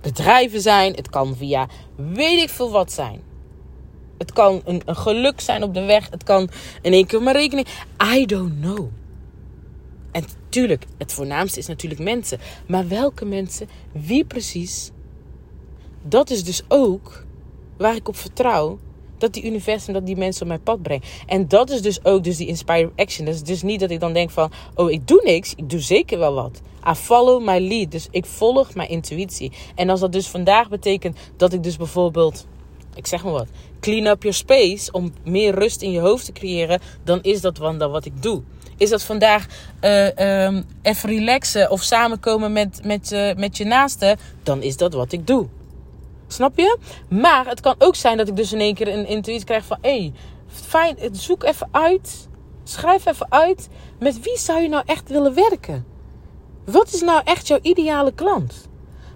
bedrijven 0.00 0.60
zijn. 0.60 0.94
Het 0.94 1.10
kan 1.10 1.36
via 1.36 1.66
weet 1.96 2.42
ik 2.42 2.48
veel 2.48 2.70
wat 2.70 2.92
zijn. 2.92 3.22
Het 4.18 4.32
kan 4.32 4.60
een, 4.64 4.82
een 4.84 4.96
geluk 4.96 5.40
zijn 5.40 5.62
op 5.62 5.74
de 5.74 5.84
weg. 5.84 6.10
Het 6.10 6.24
kan 6.24 6.50
in 6.82 6.92
één 6.92 7.06
keer 7.06 7.22
mijn 7.22 7.36
rekening. 7.36 7.66
I 8.14 8.26
don't 8.26 8.60
know. 8.60 8.88
En 10.12 10.24
tuurlijk, 10.48 10.84
het 10.98 11.12
voornaamste 11.12 11.58
is 11.58 11.66
natuurlijk 11.66 12.00
mensen. 12.00 12.38
Maar 12.66 12.88
welke 12.88 13.24
mensen? 13.24 13.68
Wie 13.92 14.24
precies? 14.24 14.90
Dat 16.02 16.30
is 16.30 16.44
dus 16.44 16.62
ook 16.68 17.24
waar 17.76 17.94
ik 17.94 18.08
op 18.08 18.16
vertrouw. 18.16 18.78
Dat 19.18 19.32
die 19.32 19.44
universum, 19.44 19.94
dat 19.94 20.06
die 20.06 20.16
mensen 20.16 20.42
op 20.42 20.48
mijn 20.48 20.62
pad 20.62 20.82
brengt. 20.82 21.06
En 21.26 21.48
dat 21.48 21.70
is 21.70 21.82
dus 21.82 22.04
ook 22.04 22.24
dus 22.24 22.36
die 22.36 22.46
inspired 22.46 22.90
action. 22.96 23.26
Dat 23.26 23.34
is 23.34 23.42
dus 23.42 23.62
niet 23.62 23.80
dat 23.80 23.90
ik 23.90 24.00
dan 24.00 24.12
denk 24.12 24.30
van... 24.30 24.52
Oh, 24.74 24.90
ik 24.90 25.06
doe 25.06 25.20
niks. 25.24 25.54
Ik 25.54 25.70
doe 25.70 25.80
zeker 25.80 26.18
wel 26.18 26.34
wat. 26.34 26.60
I 26.90 26.94
follow 26.94 27.44
my 27.44 27.58
lead. 27.68 27.90
Dus 27.90 28.08
ik 28.10 28.26
volg 28.26 28.74
mijn 28.74 28.88
intuïtie. 28.88 29.52
En 29.74 29.90
als 29.90 30.00
dat 30.00 30.12
dus 30.12 30.28
vandaag 30.28 30.68
betekent 30.68 31.18
dat 31.36 31.52
ik 31.52 31.62
dus 31.62 31.76
bijvoorbeeld... 31.76 32.46
Ik 32.94 33.06
zeg 33.06 33.24
maar 33.24 33.32
wat. 33.32 33.48
Clean 33.80 34.06
up 34.06 34.22
your 34.22 34.36
space. 34.36 34.92
Om 34.92 35.12
meer 35.24 35.54
rust 35.54 35.82
in 35.82 35.90
je 35.90 36.00
hoofd 36.00 36.24
te 36.24 36.32
creëren. 36.32 36.80
Dan 37.04 37.22
is 37.22 37.40
dat 37.40 37.56
dan 37.56 37.78
wat 37.78 38.04
ik 38.04 38.22
doe. 38.22 38.42
Is 38.76 38.90
dat 38.90 39.02
vandaag 39.02 39.46
uh, 39.80 40.44
um, 40.44 40.64
even 40.82 41.08
relaxen 41.08 41.70
of 41.70 41.82
samenkomen 41.82 42.52
met, 42.52 42.80
met, 42.84 43.12
uh, 43.12 43.34
met 43.34 43.56
je 43.56 43.64
naaste? 43.64 44.16
Dan 44.42 44.62
is 44.62 44.76
dat 44.76 44.92
wat 44.92 45.12
ik 45.12 45.26
doe. 45.26 45.48
Snap 46.26 46.58
je? 46.58 46.78
Maar 47.08 47.46
het 47.46 47.60
kan 47.60 47.74
ook 47.78 47.94
zijn 47.94 48.16
dat 48.16 48.28
ik 48.28 48.36
dus 48.36 48.52
in 48.52 48.60
één 48.60 48.74
keer 48.74 48.88
een 48.88 49.06
intuïtie 49.06 49.44
krijg 49.44 49.64
van... 49.64 49.78
Hé, 49.80 49.98
hey, 49.98 50.12
fijn, 50.46 50.96
zoek 51.12 51.44
even 51.44 51.68
uit. 51.70 52.28
Schrijf 52.64 53.06
even 53.06 53.26
uit. 53.32 53.68
Met 53.98 54.20
wie 54.20 54.38
zou 54.38 54.60
je 54.60 54.68
nou 54.68 54.82
echt 54.86 55.08
willen 55.08 55.34
werken? 55.34 55.86
Wat 56.64 56.92
is 56.92 57.00
nou 57.00 57.20
echt 57.24 57.46
jouw 57.46 57.58
ideale 57.62 58.12
klant? 58.12 58.68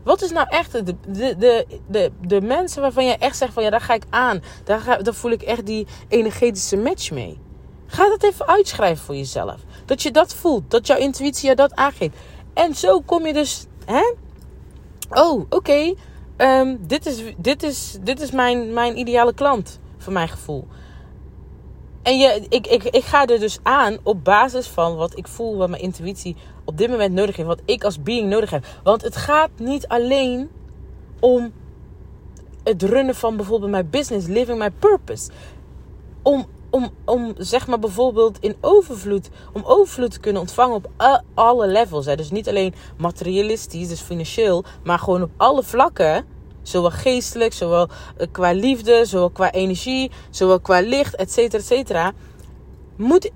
Wat 0.04 0.22
is 0.22 0.30
nou 0.30 0.46
echt 0.48 0.72
de, 0.72 0.82
de, 0.84 1.34
de, 1.38 1.66
de, 1.88 2.12
de 2.26 2.40
mensen 2.40 2.82
waarvan 2.82 3.04
je 3.04 3.16
echt 3.16 3.36
zegt 3.36 3.52
van... 3.52 3.62
Ja, 3.62 3.70
daar 3.70 3.80
ga 3.80 3.94
ik 3.94 4.04
aan. 4.10 4.42
Daar, 4.64 4.80
ga, 4.80 4.96
daar 4.96 5.14
voel 5.14 5.30
ik 5.30 5.42
echt 5.42 5.66
die 5.66 5.86
energetische 6.08 6.76
match 6.76 7.10
mee. 7.10 7.38
Ga 7.86 8.08
dat 8.08 8.22
even 8.22 8.46
uitschrijven 8.46 9.04
voor 9.04 9.16
jezelf. 9.16 9.60
Dat 9.84 10.02
je 10.02 10.10
dat 10.10 10.34
voelt. 10.34 10.70
Dat 10.70 10.86
jouw 10.86 10.98
intuïtie 10.98 11.48
je 11.48 11.54
dat 11.54 11.74
aangeeft. 11.74 12.16
En 12.52 12.74
zo 12.74 13.00
kom 13.00 13.26
je 13.26 13.32
dus... 13.32 13.66
Hè? 13.84 14.14
Oh, 15.10 15.44
oké. 15.48 15.94
Ehm, 16.36 16.76
dit 16.80 17.06
is, 17.06 17.22
dit 17.36 17.62
is, 17.62 17.98
dit 18.00 18.20
is 18.20 18.30
mijn, 18.30 18.72
mijn 18.72 18.98
ideale 18.98 19.34
klant, 19.34 19.78
voor 19.98 20.12
mijn 20.12 20.28
gevoel. 20.28 20.66
En 22.02 22.18
je, 22.18 22.46
ik, 22.48 22.66
ik, 22.66 22.82
ik 22.84 23.04
ga 23.04 23.26
er 23.26 23.40
dus 23.40 23.58
aan 23.62 23.98
op 24.02 24.24
basis 24.24 24.66
van 24.66 24.96
wat 24.96 25.18
ik 25.18 25.28
voel, 25.28 25.56
wat 25.56 25.68
mijn 25.68 25.82
intuïtie 25.82 26.36
op 26.64 26.78
dit 26.78 26.90
moment 26.90 27.14
nodig 27.14 27.36
heeft. 27.36 27.48
Wat 27.48 27.62
ik 27.64 27.84
als 27.84 28.02
being 28.02 28.28
nodig 28.28 28.50
heb. 28.50 28.66
Want 28.82 29.02
het 29.02 29.16
gaat 29.16 29.50
niet 29.56 29.88
alleen 29.88 30.50
om 31.20 31.52
het 32.64 32.82
runnen 32.82 33.14
van 33.14 33.36
bijvoorbeeld 33.36 33.70
mijn 33.70 33.90
business, 33.90 34.26
living 34.26 34.58
my 34.58 34.70
purpose. 34.70 35.30
Om 36.22 36.46
om, 37.04 37.34
zeg 37.38 37.66
maar 37.66 37.78
bijvoorbeeld 37.78 38.38
in 38.40 38.56
overvloed, 38.60 39.28
om 39.52 39.62
overvloed 39.64 40.10
te 40.10 40.20
kunnen 40.20 40.40
ontvangen 40.40 40.76
op 40.76 40.90
alle 41.34 41.66
levels. 41.66 42.06
Hè. 42.06 42.16
Dus 42.16 42.30
niet 42.30 42.48
alleen 42.48 42.74
materialistisch, 42.96 43.88
dus 43.88 44.00
financieel, 44.00 44.64
maar 44.84 44.98
gewoon 44.98 45.22
op 45.22 45.30
alle 45.36 45.62
vlakken. 45.62 46.24
Zowel 46.62 46.90
geestelijk, 46.90 47.52
zowel 47.52 47.88
eh, 48.16 48.26
qua 48.32 48.52
liefde, 48.52 49.04
zowel 49.04 49.30
qua 49.30 49.52
energie, 49.52 50.10
zowel 50.30 50.60
qua 50.60 50.80
licht, 50.80 51.14
et 51.14 51.32
cetera, 51.32 51.58
et 51.58 51.66
cetera. 51.66 52.12
Moet 52.96 53.30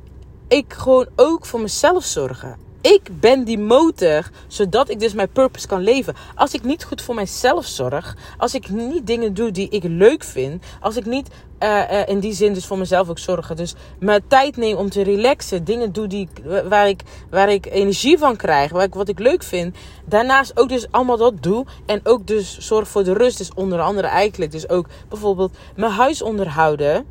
ik 0.48 0.72
gewoon 0.72 1.06
ook 1.16 1.46
voor 1.46 1.60
mezelf 1.60 2.04
zorgen 2.04 2.69
ik 2.80 3.20
ben 3.20 3.44
die 3.44 3.58
motor, 3.58 4.30
zodat 4.46 4.90
ik 4.90 5.00
dus 5.00 5.12
mijn 5.12 5.32
purpose 5.32 5.66
kan 5.66 5.80
leven. 5.80 6.14
Als 6.34 6.54
ik 6.54 6.64
niet 6.64 6.84
goed 6.84 7.02
voor 7.02 7.14
mijzelf 7.14 7.66
zorg, 7.66 8.16
als 8.38 8.54
ik 8.54 8.68
niet 8.68 9.06
dingen 9.06 9.34
doe 9.34 9.50
die 9.50 9.68
ik 9.68 9.82
leuk 9.82 10.24
vind, 10.24 10.64
als 10.80 10.96
ik 10.96 11.06
niet 11.06 11.28
uh, 11.60 11.90
uh, 11.90 12.08
in 12.08 12.20
die 12.20 12.32
zin 12.32 12.52
dus 12.52 12.66
voor 12.66 12.78
mezelf 12.78 13.08
ook 13.08 13.18
zorgen, 13.18 13.56
dus 13.56 13.74
mijn 13.98 14.22
tijd 14.26 14.56
neem 14.56 14.76
om 14.76 14.90
te 14.90 15.02
relaxen, 15.02 15.64
dingen 15.64 15.92
doe 15.92 16.06
die, 16.06 16.28
waar, 16.68 16.88
ik, 16.88 17.02
waar 17.30 17.52
ik 17.52 17.66
energie 17.66 18.18
van 18.18 18.36
krijg, 18.36 18.70
waar 18.70 18.84
ik, 18.84 18.94
wat 18.94 19.08
ik 19.08 19.18
leuk 19.18 19.42
vind, 19.42 19.76
daarnaast 20.04 20.58
ook 20.58 20.68
dus 20.68 20.86
allemaal 20.90 21.16
dat 21.16 21.42
doe 21.42 21.66
en 21.86 22.00
ook 22.02 22.26
dus 22.26 22.58
zorg 22.58 22.88
voor 22.88 23.04
de 23.04 23.12
rust, 23.12 23.38
dus 23.38 23.54
onder 23.54 23.80
andere 23.80 24.06
eigenlijk 24.06 24.52
dus 24.52 24.68
ook 24.68 24.86
bijvoorbeeld 25.08 25.56
mijn 25.76 25.92
huis 25.92 26.22
onderhouden. 26.22 27.04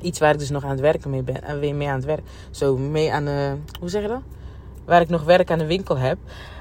Iets 0.00 0.18
waar 0.18 0.32
ik 0.32 0.38
dus 0.38 0.50
nog 0.50 0.64
aan 0.64 0.70
het 0.70 0.80
werken 0.80 1.10
mee 1.10 1.22
ben. 1.22 1.42
En 1.42 1.60
weer 1.60 1.74
mee 1.74 1.88
aan 1.88 1.94
het 1.94 2.04
werk. 2.04 2.22
Zo 2.50 2.76
mee 2.76 3.12
aan 3.12 3.24
de. 3.24 3.56
Hoe 3.80 3.88
zeg 3.88 4.02
je 4.02 4.08
dat? 4.08 4.20
Waar 4.88 5.00
ik 5.00 5.08
nog 5.08 5.22
werk 5.22 5.50
aan 5.50 5.58
de 5.58 5.66
winkel 5.66 5.96
heb. 5.96 6.18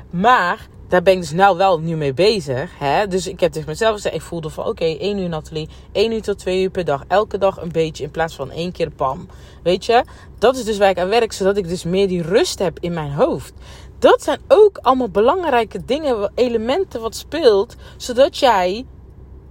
Maar 0.10 0.68
daar 0.88 1.02
ben 1.02 1.14
ik 1.14 1.20
dus 1.20 1.32
nou 1.32 1.58
wel 1.58 1.80
nu 1.80 1.96
mee 1.96 2.14
bezig. 2.14 2.72
Hè? 2.80 3.08
Dus 3.08 3.28
ik 3.28 3.40
heb 3.40 3.52
tegen 3.52 3.70
mezelf 3.70 3.94
gezegd, 3.94 4.16
ik 4.16 4.22
voelde 4.22 4.50
van 4.50 4.66
oké, 4.66 4.86
1 4.86 5.18
uur 5.18 5.30
Nathalie, 5.30 5.70
1 5.92 6.12
uur 6.12 6.22
tot 6.22 6.38
2 6.38 6.62
uur 6.62 6.70
per 6.70 6.86
dag. 6.86 7.04
Elke 7.08 7.38
dag 7.38 7.62
een 7.62 7.72
beetje 7.72 8.04
in 8.04 8.12
plaats 8.12 8.36
van 8.36 8.52
één 8.52 8.72
keer 8.72 8.92
pam. 8.92 9.28
Weet 9.64 9.86
je, 9.86 10.04
dat 10.38 10.56
is 10.56 10.64
dus 10.64 10.78
waar 10.78 10.90
ik 10.90 11.00
aan 11.00 11.10
werk, 11.10 11.32
zodat 11.32 11.58
ik 11.58 11.68
dus 11.68 11.84
meer 11.84 12.08
die 12.08 12.22
rust 12.22 12.60
heb 12.60 12.80
in 12.80 12.94
mijn 12.94 13.12
hoofd. 13.12 13.54
Dat 14.00 14.24
zijn 14.24 14.40
ook 14.48 14.78
allemaal 14.82 15.10
belangrijke 15.10 15.86
dingen, 15.86 16.32
elementen 16.36 17.02
wat 17.02 17.16
speelt, 17.16 17.76
zodat 17.98 18.38
jij 18.38 18.86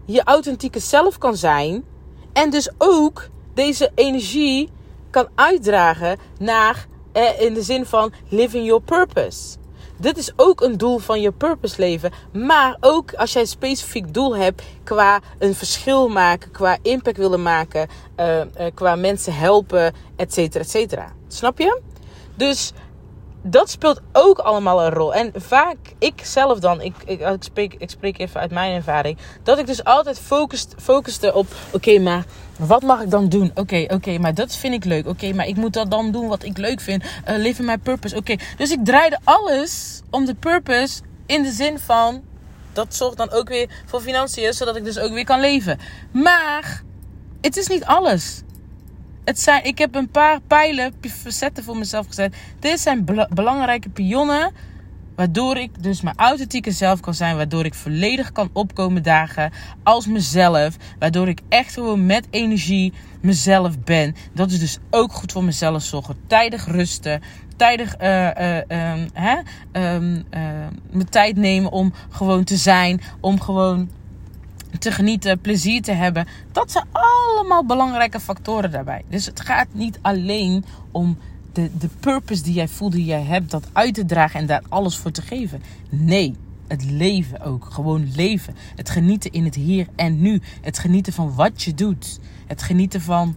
je 0.04 0.24
authentieke 0.24 0.78
zelf 0.78 1.18
kan 1.18 1.36
zijn. 1.36 1.84
En 2.32 2.50
dus 2.50 2.70
ook 2.78 3.28
deze 3.54 3.90
energie 3.94 4.70
kan 5.10 5.28
uitdragen 5.34 6.18
naar 6.38 6.86
eh, 7.16 7.40
in 7.40 7.54
de 7.54 7.62
zin 7.62 7.86
van 7.86 8.12
living 8.28 8.66
your 8.66 8.82
purpose. 8.82 9.56
Dit 9.96 10.18
is 10.18 10.32
ook 10.36 10.60
een 10.60 10.76
doel 10.76 10.98
van 10.98 11.20
je 11.20 11.32
purpose 11.32 11.74
leven. 11.78 12.12
Maar 12.32 12.76
ook 12.80 13.14
als 13.14 13.32
jij 13.32 13.42
een 13.42 13.48
specifiek 13.48 14.14
doel 14.14 14.36
hebt 14.36 14.62
qua 14.84 15.20
een 15.38 15.54
verschil 15.54 16.08
maken, 16.08 16.50
qua 16.50 16.78
impact 16.82 17.16
willen 17.16 17.42
maken, 17.42 17.88
uh, 18.20 18.36
uh, 18.36 18.44
qua 18.74 18.96
mensen 18.96 19.34
helpen, 19.34 19.94
et 20.16 20.32
cetera, 20.32 20.64
et 20.64 20.70
cetera. 20.70 21.12
Snap 21.28 21.58
je? 21.58 21.80
Dus 22.34 22.72
dat 23.46 23.70
speelt 23.70 24.00
ook 24.12 24.38
allemaal 24.38 24.84
een 24.84 24.90
rol. 24.90 25.14
En 25.14 25.32
vaak, 25.34 25.76
ik 25.98 26.20
zelf 26.24 26.58
dan, 26.58 26.80
ik, 26.80 26.94
ik, 27.04 27.20
ik, 27.20 27.42
spreek, 27.42 27.74
ik 27.78 27.90
spreek 27.90 28.18
even 28.18 28.40
uit 28.40 28.50
mijn 28.50 28.74
ervaring, 28.74 29.18
dat 29.42 29.58
ik 29.58 29.66
dus 29.66 29.84
altijd 29.84 30.18
focust, 30.18 30.74
focuste 30.78 31.34
op: 31.34 31.46
oké, 31.72 31.98
maar 31.98 32.24
wat 32.58 32.82
mag 32.82 33.02
ik 33.02 33.10
dan 33.10 33.28
doen? 33.28 33.50
Oké, 33.54 33.84
oké, 33.88 34.18
maar 34.18 34.34
dat 34.34 34.56
vind 34.56 34.74
ik 34.74 34.84
leuk. 34.84 35.06
Oké, 35.06 35.32
maar 35.32 35.46
ik 35.46 35.56
moet 35.56 35.72
dat 35.72 35.90
dan 35.90 36.10
doen 36.10 36.28
wat 36.28 36.42
ik 36.42 36.58
leuk 36.58 36.80
vind. 36.80 37.04
Uh, 37.04 37.36
live 37.36 37.60
in 37.60 37.66
my 37.66 37.78
purpose. 37.78 38.16
Oké, 38.16 38.36
dus 38.56 38.70
ik 38.70 38.84
draaide 38.84 39.18
alles 39.24 40.02
om 40.10 40.24
de 40.24 40.34
purpose 40.34 41.00
in 41.26 41.42
de 41.42 41.50
zin 41.50 41.78
van. 41.78 42.22
Dat 42.72 42.94
zorgt 42.94 43.16
dan 43.16 43.30
ook 43.30 43.48
weer 43.48 43.70
voor 43.86 44.00
financiën, 44.00 44.52
zodat 44.52 44.76
ik 44.76 44.84
dus 44.84 44.98
ook 44.98 45.12
weer 45.12 45.24
kan 45.24 45.40
leven. 45.40 45.78
Maar 46.12 46.82
het 47.40 47.56
is 47.56 47.66
niet 47.66 47.84
alles. 47.84 48.42
Het 49.26 49.40
zijn, 49.40 49.64
ik 49.64 49.78
heb 49.78 49.94
een 49.94 50.08
paar 50.08 50.40
pijlen, 50.40 50.92
facetten 51.00 51.64
voor 51.64 51.76
mezelf 51.76 52.06
gezet. 52.06 52.36
Dit 52.58 52.80
zijn 52.80 53.04
belangrijke 53.30 53.88
pionnen. 53.88 54.52
Waardoor 55.16 55.56
ik 55.56 55.82
dus 55.82 56.00
mijn 56.00 56.16
authentieke 56.16 56.70
zelf 56.70 57.00
kan 57.00 57.14
zijn. 57.14 57.36
Waardoor 57.36 57.64
ik 57.64 57.74
volledig 57.74 58.32
kan 58.32 58.50
opkomen 58.52 59.02
dagen 59.02 59.52
als 59.82 60.06
mezelf. 60.06 60.76
Waardoor 60.98 61.28
ik 61.28 61.40
echt 61.48 61.72
gewoon 61.72 62.06
met 62.06 62.26
energie 62.30 62.92
mezelf 63.20 63.80
ben. 63.80 64.14
Dat 64.32 64.50
is 64.50 64.58
dus 64.58 64.78
ook 64.90 65.12
goed 65.12 65.32
voor 65.32 65.44
mezelf 65.44 65.82
zorgen. 65.82 66.16
Tijdig 66.26 66.66
rusten. 66.66 67.22
Tijdig 67.56 67.94
uh, 67.94 68.00
hè? 69.12 69.38
Um, 69.94 70.14
uh, 70.14 70.40
mijn 70.90 71.08
tijd 71.10 71.36
nemen 71.36 71.70
om 71.70 71.92
gewoon 72.10 72.44
te 72.44 72.56
zijn. 72.56 73.00
Om 73.20 73.40
gewoon 73.40 73.90
te 74.78 74.92
genieten, 74.92 75.38
plezier 75.38 75.82
te 75.82 75.92
hebben. 75.92 76.26
Dat 76.52 76.72
zijn 76.72 76.84
allemaal 76.92 77.64
belangrijke 77.64 78.20
factoren 78.20 78.70
daarbij. 78.70 79.02
Dus 79.08 79.26
het 79.26 79.40
gaat 79.40 79.68
niet 79.72 79.98
alleen 80.02 80.64
om 80.90 81.18
de, 81.52 81.70
de 81.78 81.88
purpose 82.00 82.42
die 82.42 82.54
jij 82.54 82.68
voelt, 82.68 82.92
die 82.92 83.04
jij 83.04 83.22
hebt, 83.22 83.50
dat 83.50 83.68
uit 83.72 83.94
te 83.94 84.04
dragen 84.04 84.40
en 84.40 84.46
daar 84.46 84.62
alles 84.68 84.96
voor 84.96 85.10
te 85.10 85.22
geven. 85.22 85.62
Nee, 85.88 86.36
het 86.68 86.84
leven 86.90 87.40
ook. 87.40 87.68
Gewoon 87.70 88.12
leven. 88.14 88.54
Het 88.76 88.90
genieten 88.90 89.32
in 89.32 89.44
het 89.44 89.54
hier 89.54 89.86
en 89.96 90.20
nu. 90.20 90.40
Het 90.60 90.78
genieten 90.78 91.12
van 91.12 91.34
wat 91.34 91.62
je 91.62 91.74
doet. 91.74 92.18
Het 92.46 92.62
genieten 92.62 93.00
van 93.00 93.36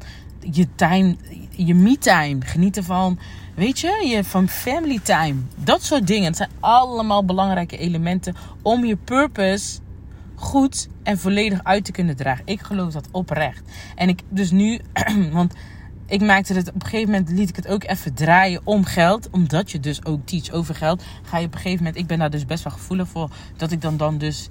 je 0.51 0.67
time, 0.75 1.15
je 1.49 1.75
me-time. 1.75 2.37
Genieten 2.45 2.83
van, 2.83 3.19
weet 3.55 3.79
je, 3.79 4.05
je, 4.07 4.23
van 4.23 4.47
family 4.47 4.99
time. 5.03 5.35
Dat 5.55 5.83
soort 5.83 6.07
dingen. 6.07 6.25
Het 6.25 6.37
zijn 6.37 6.49
allemaal 6.59 7.25
belangrijke 7.25 7.77
elementen 7.77 8.35
om 8.61 8.85
je 8.85 8.95
purpose 8.95 9.79
goed 10.39 10.87
en 11.03 11.17
volledig 11.17 11.63
uit 11.63 11.85
te 11.85 11.91
kunnen 11.91 12.15
dragen. 12.15 12.45
Ik 12.45 12.61
geloof 12.61 12.93
dat 12.93 13.07
oprecht. 13.11 13.61
En 13.95 14.09
ik 14.09 14.21
dus 14.29 14.51
nu, 14.51 14.79
want 15.31 15.53
ik 16.05 16.21
maakte 16.21 16.53
het 16.53 16.67
op 16.67 16.75
een 16.75 16.89
gegeven 16.89 17.11
moment, 17.11 17.29
liet 17.29 17.49
ik 17.49 17.55
het 17.55 17.67
ook 17.67 17.83
even 17.83 18.13
draaien 18.13 18.61
om 18.63 18.83
geld. 18.83 19.29
Omdat 19.29 19.71
je 19.71 19.79
dus 19.79 20.05
ook 20.05 20.25
teach 20.25 20.51
over 20.51 20.75
geld. 20.75 21.03
Ga 21.23 21.37
je 21.37 21.45
op 21.45 21.53
een 21.53 21.59
gegeven 21.59 21.83
moment, 21.83 22.01
ik 22.01 22.07
ben 22.07 22.19
daar 22.19 22.29
dus 22.29 22.45
best 22.45 22.63
wel 22.63 22.73
gevoelig 22.73 23.07
voor, 23.07 23.29
dat 23.57 23.71
ik 23.71 23.81
dan, 23.81 23.97
dan 23.97 24.17
dus 24.17 24.49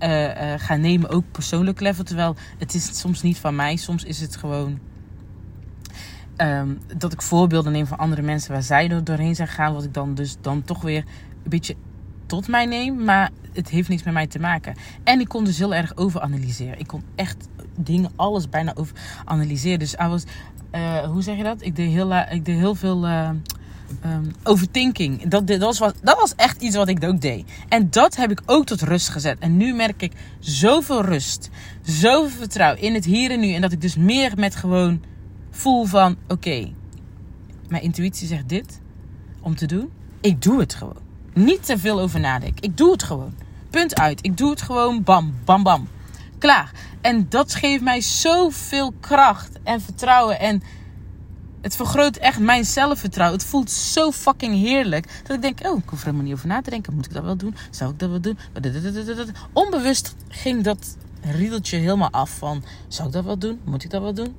uh, 0.00 0.24
uh, 0.24 0.54
ga 0.56 0.76
nemen, 0.76 1.10
ook 1.10 1.24
persoonlijk 1.32 1.80
level. 1.80 2.04
Terwijl 2.04 2.36
het 2.58 2.74
is 2.74 2.98
soms 2.98 3.22
niet 3.22 3.38
van 3.38 3.54
mij, 3.54 3.76
soms 3.76 4.04
is 4.04 4.20
het 4.20 4.36
gewoon. 4.36 4.78
Um, 6.36 6.78
dat 6.96 7.12
ik 7.12 7.22
voorbeelden 7.22 7.72
neem 7.72 7.86
van 7.86 7.98
andere 7.98 8.22
mensen 8.22 8.52
waar 8.52 8.62
zij 8.62 8.90
er 8.90 9.04
doorheen 9.04 9.34
zijn 9.34 9.48
gegaan. 9.48 9.74
Wat 9.74 9.84
ik 9.84 9.94
dan 9.94 10.14
dus 10.14 10.36
dan 10.40 10.62
toch 10.62 10.82
weer 10.82 11.04
een 11.42 11.50
beetje 11.50 11.76
tot 12.28 12.48
mij 12.48 12.66
neem. 12.66 13.04
Maar 13.04 13.30
het 13.52 13.68
heeft 13.68 13.88
niks 13.88 14.02
met 14.02 14.14
mij 14.14 14.26
te 14.26 14.38
maken. 14.38 14.74
En 15.04 15.20
ik 15.20 15.28
kon 15.28 15.44
dus 15.44 15.58
heel 15.58 15.74
erg 15.74 15.96
overanalyseren. 15.96 16.78
Ik 16.78 16.86
kon 16.86 17.02
echt 17.14 17.48
dingen, 17.76 18.10
alles 18.16 18.48
bijna 18.48 18.72
over 18.74 18.96
analyseren. 19.24 19.78
Dus 19.78 19.94
I 19.94 20.06
was, 20.06 20.24
uh, 20.74 20.98
hoe 20.98 21.22
zeg 21.22 21.36
je 21.36 21.42
dat? 21.42 21.62
Ik 21.62 21.76
deed 21.76 21.90
heel, 21.90 22.14
ik 22.14 22.44
deed 22.44 22.56
heel 22.56 22.74
veel 22.74 23.06
uh, 23.06 23.30
overthinking. 24.42 25.28
Dat, 25.28 25.46
dat, 25.46 25.60
was 25.60 25.92
dat 26.02 26.18
was 26.20 26.34
echt 26.34 26.62
iets 26.62 26.76
wat 26.76 26.88
ik 26.88 27.04
ook 27.04 27.20
deed. 27.20 27.50
En 27.68 27.90
dat 27.90 28.16
heb 28.16 28.30
ik 28.30 28.42
ook 28.46 28.66
tot 28.66 28.82
rust 28.82 29.08
gezet. 29.08 29.38
En 29.38 29.56
nu 29.56 29.74
merk 29.74 30.02
ik 30.02 30.12
zoveel 30.38 31.04
rust, 31.04 31.50
zoveel 31.82 32.38
vertrouwen 32.38 32.82
in 32.82 32.94
het 32.94 33.04
hier 33.04 33.30
en 33.30 33.40
nu. 33.40 33.52
En 33.52 33.60
dat 33.60 33.72
ik 33.72 33.80
dus 33.80 33.96
meer 33.96 34.32
met 34.36 34.56
gewoon 34.56 35.02
voel 35.50 35.84
van: 35.84 36.16
oké, 36.28 36.72
mijn 37.68 37.82
intuïtie 37.82 38.26
zegt 38.26 38.48
dit 38.48 38.80
om 39.40 39.54
te 39.54 39.66
doen. 39.66 39.90
Ik 40.20 40.42
doe 40.42 40.60
het 40.60 40.74
gewoon. 40.74 41.07
Niet 41.38 41.66
te 41.66 41.78
veel 41.78 42.00
over 42.00 42.20
nadenken. 42.20 42.62
Ik 42.62 42.76
doe 42.76 42.92
het 42.92 43.02
gewoon. 43.02 43.34
Punt 43.70 43.98
uit. 43.98 44.24
Ik 44.24 44.36
doe 44.36 44.50
het 44.50 44.62
gewoon. 44.62 45.02
Bam, 45.02 45.34
bam, 45.44 45.62
bam. 45.62 45.88
Klaar. 46.38 46.72
En 47.00 47.26
dat 47.28 47.54
geeft 47.54 47.82
mij 47.82 48.00
zoveel 48.00 48.92
kracht 49.00 49.58
en 49.62 49.80
vertrouwen. 49.80 50.40
En 50.40 50.62
het 51.60 51.76
vergroot 51.76 52.16
echt 52.16 52.38
mijn 52.38 52.64
zelfvertrouwen. 52.64 53.38
Het 53.38 53.48
voelt 53.48 53.70
zo 53.70 54.10
fucking 54.10 54.54
heerlijk. 54.54 55.22
Dat 55.26 55.36
ik 55.36 55.42
denk, 55.42 55.58
oh, 55.66 55.78
ik 55.78 55.88
hoef 55.88 55.98
er 55.98 56.04
helemaal 56.04 56.26
niet 56.26 56.34
over 56.34 56.48
na 56.48 56.60
te 56.60 56.70
denken. 56.70 56.94
Moet 56.94 57.06
ik 57.06 57.12
dat 57.12 57.24
wel 57.24 57.36
doen? 57.36 57.54
Zou 57.70 57.90
ik 57.90 57.98
dat 57.98 58.10
wel 58.10 58.20
doen? 58.20 58.38
Onbewust 59.52 60.14
ging 60.28 60.62
dat 60.62 60.96
riedeltje 61.22 61.76
helemaal 61.76 62.10
af 62.10 62.30
van... 62.30 62.64
Zou 62.88 63.08
ik 63.08 63.14
dat 63.14 63.24
wel 63.24 63.38
doen? 63.38 63.60
Moet 63.64 63.84
ik 63.84 63.90
dat 63.90 64.02
wel 64.02 64.14
doen? 64.14 64.34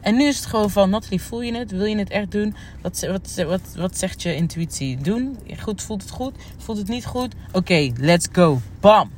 En 0.00 0.16
nu 0.16 0.24
is 0.24 0.36
het 0.36 0.46
gewoon 0.46 0.70
van... 0.70 0.90
Nathalie, 0.90 1.22
voel 1.22 1.42
je 1.42 1.54
het? 1.54 1.70
Wil 1.70 1.84
je 1.84 1.96
het 1.96 2.10
echt 2.10 2.30
doen? 2.30 2.54
Wat, 2.82 3.06
wat, 3.10 3.44
wat, 3.46 3.60
wat 3.76 3.98
zegt 3.98 4.22
je 4.22 4.34
intuïtie? 4.34 4.96
Doen? 4.96 5.38
Goed, 5.60 5.82
voelt 5.82 6.02
het 6.02 6.10
goed? 6.10 6.34
Voelt 6.56 6.78
het 6.78 6.88
niet 6.88 7.06
goed? 7.06 7.34
Oké, 7.52 7.92
let's 7.96 8.26
go. 8.32 8.60
Bam! 8.80 9.10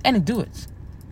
En 0.00 0.14
ik 0.14 0.26
doe 0.26 0.38
het. 0.38 0.66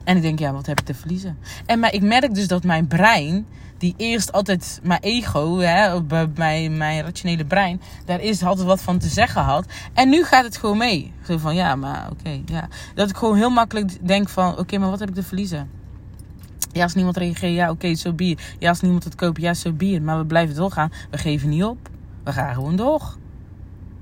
En 0.05 0.17
ik 0.17 0.23
denk, 0.23 0.39
ja, 0.39 0.53
wat 0.53 0.67
heb 0.67 0.81
ik 0.81 0.87
te 0.87 0.95
verliezen? 0.95 1.39
En 1.67 1.79
maar 1.79 1.95
ik 1.95 2.03
merk 2.03 2.35
dus 2.35 2.49
dat 2.49 2.65
mijn 2.65 2.87
brein, 2.87 3.47
die 3.83 3.95
eerst 3.97 4.33
altijd 4.33 4.81
mijn 4.83 5.01
ego, 5.01 5.59
hè, 5.59 6.01
mijn, 6.35 6.77
mijn 6.77 7.03
rationele 7.03 7.45
brein, 7.45 7.81
daar 8.05 8.21
is 8.21 8.43
altijd 8.43 8.67
wat 8.67 8.81
van 8.81 8.99
te 8.99 9.09
zeggen 9.09 9.43
had. 9.43 9.67
En 9.95 10.09
nu 10.09 10.25
gaat 10.25 10.45
het 10.45 10.57
gewoon 10.57 10.79
mee. 10.79 11.13
Zo 11.27 11.39
van, 11.39 11.55
ja, 11.55 11.77
maar 11.77 12.11
oké, 12.11 12.41
ja. 12.45 12.69
Dat 12.95 13.11
ik 13.11 13.17
gewoon 13.17 13.37
heel 13.37 13.51
makkelijk 13.51 14.07
denk 14.07 14.29
van, 14.29 14.59
oké, 14.59 14.79
maar 14.79 14.91
wat 14.91 14.99
heb 14.99 15.09
ik 15.09 15.15
te 15.15 15.23
verliezen? 15.23 15.71
Ja, 16.73 16.83
als 16.83 16.95
niemand 16.95 17.17
reageert, 17.17 17.55
ja, 17.55 17.71
oké, 17.71 17.95
zo 17.95 18.15
so. 18.17 18.35
Ja, 18.59 18.69
als 18.69 18.81
niemand 18.81 19.05
het 19.05 19.15
koopt, 19.15 19.41
ja, 19.41 19.55
zo 19.55 19.69
so 19.69 19.75
bier. 19.75 20.03
Maar 20.03 20.19
we 20.19 20.27
blijven 20.27 20.55
doorgaan. 20.55 20.93
We 21.11 21.19
geven 21.19 21.49
niet 21.49 21.65
op. 21.65 21.89
We 22.25 22.33
gaan 22.33 22.55
gewoon 22.55 22.77
door. 22.77 23.17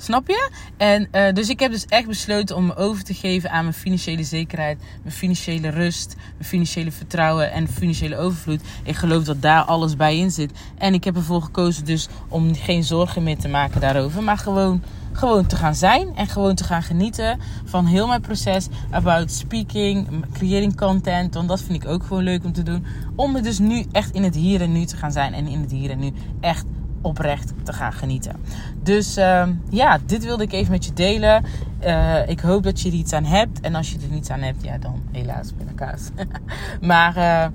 Snap 0.03 0.29
je? 0.29 0.51
En 0.77 1.09
uh, 1.13 1.33
dus 1.33 1.49
ik 1.49 1.61
heb 1.61 1.71
dus 1.73 1.87
echt 1.87 2.07
besloten 2.07 2.57
om 2.57 2.67
me 2.67 2.77
over 2.77 3.05
te 3.05 3.15
geven 3.15 3.51
aan 3.51 3.63
mijn 3.63 3.75
financiële 3.75 4.25
zekerheid, 4.25 4.79
mijn 5.03 5.15
financiële 5.15 5.69
rust, 5.69 6.17
mijn 6.17 6.49
financiële 6.49 6.93
vertrouwen 6.93 7.53
en 7.53 7.69
financiële 7.69 8.17
overvloed. 8.17 8.61
Ik 8.85 8.97
geloof 8.97 9.25
dat 9.25 9.43
daar 9.43 9.63
alles 9.63 9.97
bij 9.97 10.19
in 10.19 10.31
zit. 10.31 10.53
En 10.79 10.95
ik 10.95 11.05
heb 11.05 11.17
ervoor 11.17 11.43
gekozen 11.43 11.85
dus 11.85 12.09
om 12.29 12.55
geen 12.55 12.85
zorgen 12.85 13.23
meer 13.23 13.39
te 13.39 13.49
maken 13.49 13.81
daarover, 13.81 14.23
maar 14.23 14.39
gewoon 14.39 14.83
gewoon 15.13 15.47
te 15.47 15.57
gaan 15.57 15.75
zijn 15.75 16.17
en 16.17 16.27
gewoon 16.27 16.55
te 16.55 16.65
gaan 16.65 16.83
genieten 16.83 17.41
van 17.65 17.87
heel 17.87 18.07
mijn 18.07 18.21
proces 18.21 18.69
about 18.91 19.31
speaking, 19.31 20.25
creating 20.33 20.77
content, 20.77 21.35
want 21.35 21.49
dat 21.49 21.63
vind 21.63 21.83
ik 21.83 21.89
ook 21.89 22.03
gewoon 22.03 22.23
leuk 22.23 22.45
om 22.45 22.53
te 22.53 22.63
doen. 22.63 22.87
Om 23.15 23.33
me 23.33 23.41
dus 23.41 23.59
nu 23.59 23.85
echt 23.93 24.15
in 24.15 24.23
het 24.23 24.35
hier 24.35 24.61
en 24.61 24.73
nu 24.73 24.85
te 24.85 24.97
gaan 24.97 25.13
zijn 25.13 25.35
en 25.35 25.47
in 25.47 25.61
het 25.61 25.71
hier 25.71 25.91
en 25.91 25.99
nu 25.99 26.13
echt 26.41 26.65
oprecht 27.01 27.53
te 27.63 27.73
gaan 27.73 27.93
genieten. 27.93 28.37
Dus 28.83 29.19
uh, 29.19 29.47
ja, 29.69 29.99
dit 30.07 30.25
wilde 30.25 30.43
ik 30.43 30.53
even 30.53 30.73
met 30.73 30.85
je 30.85 30.93
delen. 30.93 31.45
Uh, 31.85 32.29
ik 32.29 32.41
hoop 32.41 32.63
dat 32.63 32.81
je 32.81 32.89
er 32.89 32.95
iets 32.95 33.13
aan 33.13 33.25
hebt. 33.25 33.61
En 33.61 33.75
als 33.75 33.91
je 33.91 33.99
er 34.03 34.11
niets 34.11 34.31
aan 34.31 34.41
hebt, 34.41 34.63
ja, 34.65 34.79
dan 34.79 35.03
helaas 35.13 35.53
kaas. 35.75 36.09
maar 36.81 37.17
uh, 37.17 37.47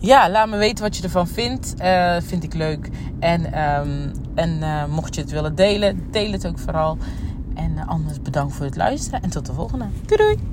ja, 0.00 0.30
laat 0.30 0.48
me 0.48 0.56
weten 0.56 0.84
wat 0.84 0.96
je 0.96 1.02
ervan 1.02 1.28
vindt. 1.28 1.74
Uh, 1.80 2.16
vind 2.20 2.44
ik 2.44 2.54
leuk. 2.54 2.88
En, 3.18 3.62
um, 3.62 4.12
en 4.34 4.90
mocht 4.90 5.14
je 5.14 5.20
het 5.20 5.30
willen 5.30 5.54
delen, 5.54 6.10
deel 6.10 6.32
het 6.32 6.46
ook 6.46 6.58
vooral. 6.58 6.98
En 7.54 7.86
anders 7.86 8.22
bedankt 8.22 8.54
voor 8.54 8.64
het 8.64 8.76
luisteren. 8.76 9.22
En 9.22 9.30
tot 9.30 9.46
de 9.46 9.52
volgende. 9.52 9.84
Doei 10.06 10.16
doei! 10.16 10.52